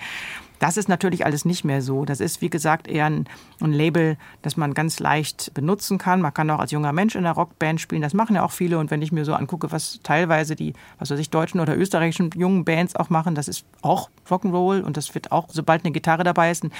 [0.62, 2.06] Das ist natürlich alles nicht mehr so.
[2.06, 3.26] Das ist, wie gesagt, eher ein,
[3.62, 6.22] ein, Label, das man ganz leicht benutzen kann.
[6.22, 8.04] Man kann auch als junger Mensch in der Rockband spielen.
[8.04, 8.78] Das machen ja auch viele.
[8.78, 12.30] Und wenn ich mir so angucke, was teilweise die, was weiß ich, deutschen oder österreichischen
[12.36, 14.82] jungen Bands auch machen, das ist auch Rock'n'Roll.
[14.82, 16.72] Und das wird auch, sobald eine Gitarre dabei ist, ein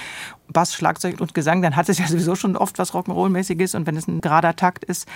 [0.46, 3.74] Bass, Schlagzeug und Gesang, dann hat es ja sowieso schon oft was Rock'n'Roll-mäßiges.
[3.74, 5.08] Und wenn es ein gerader Takt ist,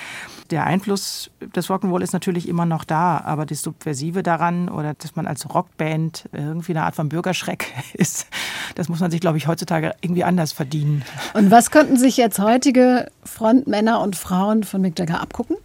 [0.51, 3.21] der Einfluss des Rock'n'Roll ist natürlich immer noch da.
[3.21, 8.27] Aber das Subversive daran oder dass man als Rockband irgendwie eine Art von Bürgerschreck ist,
[8.75, 11.03] das muss man sich, glaube ich, heutzutage irgendwie anders verdienen.
[11.35, 15.57] Und was könnten sich jetzt heutige Frontmänner und Frauen von Mick Jagger abgucken?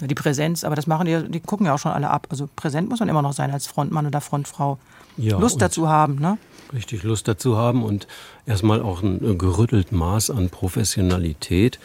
[0.00, 2.26] Die Präsenz, aber das machen die, die gucken ja auch schon alle ab.
[2.30, 4.78] Also präsent muss man immer noch sein als Frontmann oder Frontfrau.
[5.16, 6.36] Ja, Lust dazu haben, ne?
[6.72, 8.06] Richtig Lust dazu haben und
[8.44, 11.78] erstmal auch ein gerüttelt Maß an Professionalität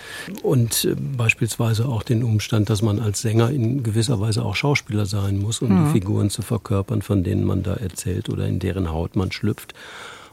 [0.43, 5.05] und äh, beispielsweise auch den Umstand, dass man als Sänger in gewisser Weise auch Schauspieler
[5.05, 5.86] sein muss, um mhm.
[5.86, 9.73] die Figuren zu verkörpern, von denen man da erzählt oder in deren Haut man schlüpft.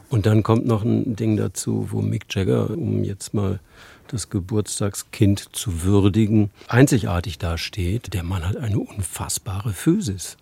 [0.09, 3.59] Und dann kommt noch ein Ding dazu, wo Mick Jagger, um jetzt mal
[4.07, 8.13] das Geburtstagskind zu würdigen, einzigartig dasteht.
[8.13, 10.37] Der Mann hat eine unfassbare Physis.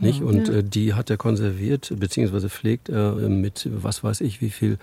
[0.00, 0.22] Nicht?
[0.22, 4.78] Und äh, die hat er konserviert, beziehungsweise pflegt er mit, was weiß ich, wie viel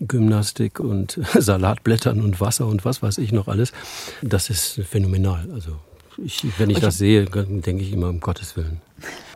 [0.00, 3.72] Gymnastik und Salatblättern und Wasser und was weiß ich noch alles.
[4.20, 5.48] Das ist phänomenal.
[5.52, 5.78] Also
[6.22, 8.80] ich, wenn ich das sehe, denke ich immer, um Gottes Willen.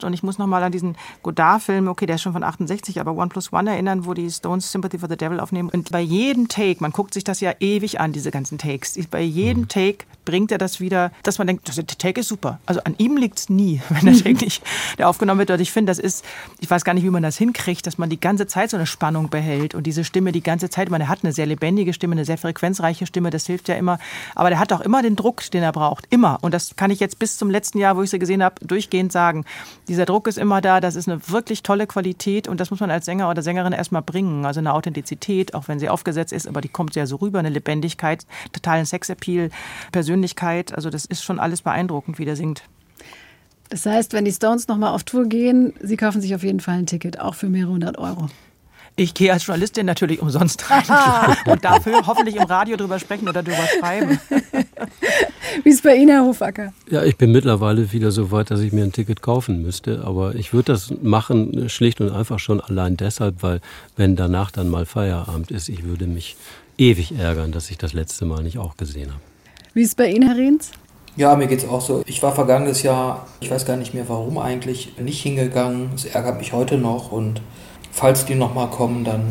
[0.03, 3.29] Und ich muss nochmal an diesen Godard-Film, okay, der ist schon von 68, aber One
[3.29, 5.71] Plus One erinnern, wo die Stones Sympathy for the Devil aufnehmen.
[5.71, 9.23] Und bei jedem Take, man guckt sich das ja ewig an, diese ganzen Takes, bei
[9.23, 9.69] jedem mhm.
[9.69, 12.59] Take bringt er das wieder, dass man denkt, der Take ist super.
[12.67, 14.63] Also an ihm liegt es nie, wenn der Take nicht
[14.99, 15.51] der aufgenommen wird.
[15.51, 16.25] Und ich finde, das ist,
[16.61, 18.87] ich weiß gar nicht, wie man das hinkriegt, dass man die ganze Zeit so eine
[18.87, 22.13] Spannung behält und diese Stimme die ganze Zeit, man, er hat eine sehr lebendige Stimme,
[22.13, 23.99] eine sehr frequenzreiche Stimme, das hilft ja immer.
[24.35, 26.07] Aber der hat auch immer den Druck, den er braucht.
[26.11, 26.39] Immer.
[26.43, 29.13] Und das kann ich jetzt bis zum letzten Jahr, wo ich sie gesehen habe, durchgehend
[29.13, 29.45] sagen.
[29.89, 32.91] Dieser Druck ist immer da, das ist eine wirklich tolle Qualität und das muss man
[32.91, 34.45] als Sänger oder Sängerin erstmal bringen.
[34.45, 37.51] Also eine Authentizität, auch wenn sie aufgesetzt ist, aber die kommt ja so rüber, eine
[37.51, 39.51] Lebendigkeit, totalen Sexappeal,
[39.93, 40.75] Persönlichkeit.
[40.75, 42.63] Also das ist schon alles beeindruckend, wie der singt.
[43.69, 46.79] Das heißt, wenn die Stones nochmal auf Tour gehen, sie kaufen sich auf jeden Fall
[46.79, 48.29] ein Ticket, auch für mehrere hundert Euro.
[48.99, 53.43] Ich gehe als Journalistin natürlich umsonst rein und dafür hoffentlich im Radio drüber sprechen oder
[53.43, 54.19] drüber schreiben.
[55.65, 56.73] Wie ist bei Ihnen, Herr Hofacker?
[56.91, 60.03] Ja, ich bin mittlerweile wieder so weit, dass ich mir ein Ticket kaufen müsste.
[60.05, 63.61] Aber ich würde das machen, schlicht und einfach schon allein deshalb, weil
[63.97, 66.37] wenn danach dann mal Feierabend ist, ich würde mich
[66.79, 69.21] ewig ärgern, dass ich das letzte Mal nicht auch gesehen habe.
[69.75, 70.71] Wie ist bei Ihnen, Herr Riens?
[71.17, 72.03] Ja, mir geht es auch so.
[72.07, 75.91] Ich war vergangenes Jahr, ich weiß gar nicht mehr warum eigentlich, nicht hingegangen.
[75.95, 77.41] Es ärgert mich heute noch und
[77.97, 79.23] falls die nochmal kommen, dann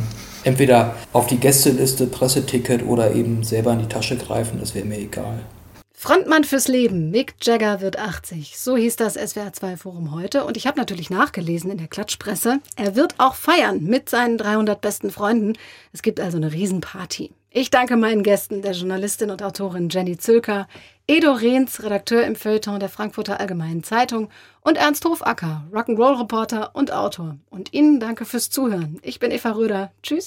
[0.44, 4.98] entweder auf die Gästeliste, Presseticket oder eben selber in die Tasche greifen, das wäre mir
[4.98, 5.40] egal.
[5.94, 8.60] Frontmann fürs Leben, Mick Jagger wird 80.
[8.60, 10.44] So hieß das SWR2 Forum heute.
[10.44, 12.60] Und ich habe natürlich nachgelesen in der Klatschpresse.
[12.76, 15.54] Er wird auch feiern mit seinen 300 besten Freunden.
[15.94, 17.32] Es gibt also eine Riesenparty.
[17.50, 20.68] Ich danke meinen Gästen, der Journalistin und Autorin Jenny Zülker,
[21.08, 24.30] Edo Rehns, Redakteur im Feuilleton der Frankfurter Allgemeinen Zeitung
[24.62, 27.38] und Ernst Hofacker, Rock'n'Roll-Reporter und Autor.
[27.52, 29.00] Und Ihnen danke fürs Zuhören.
[29.04, 29.92] Ich bin Eva Röder.
[30.02, 30.24] Tschüss.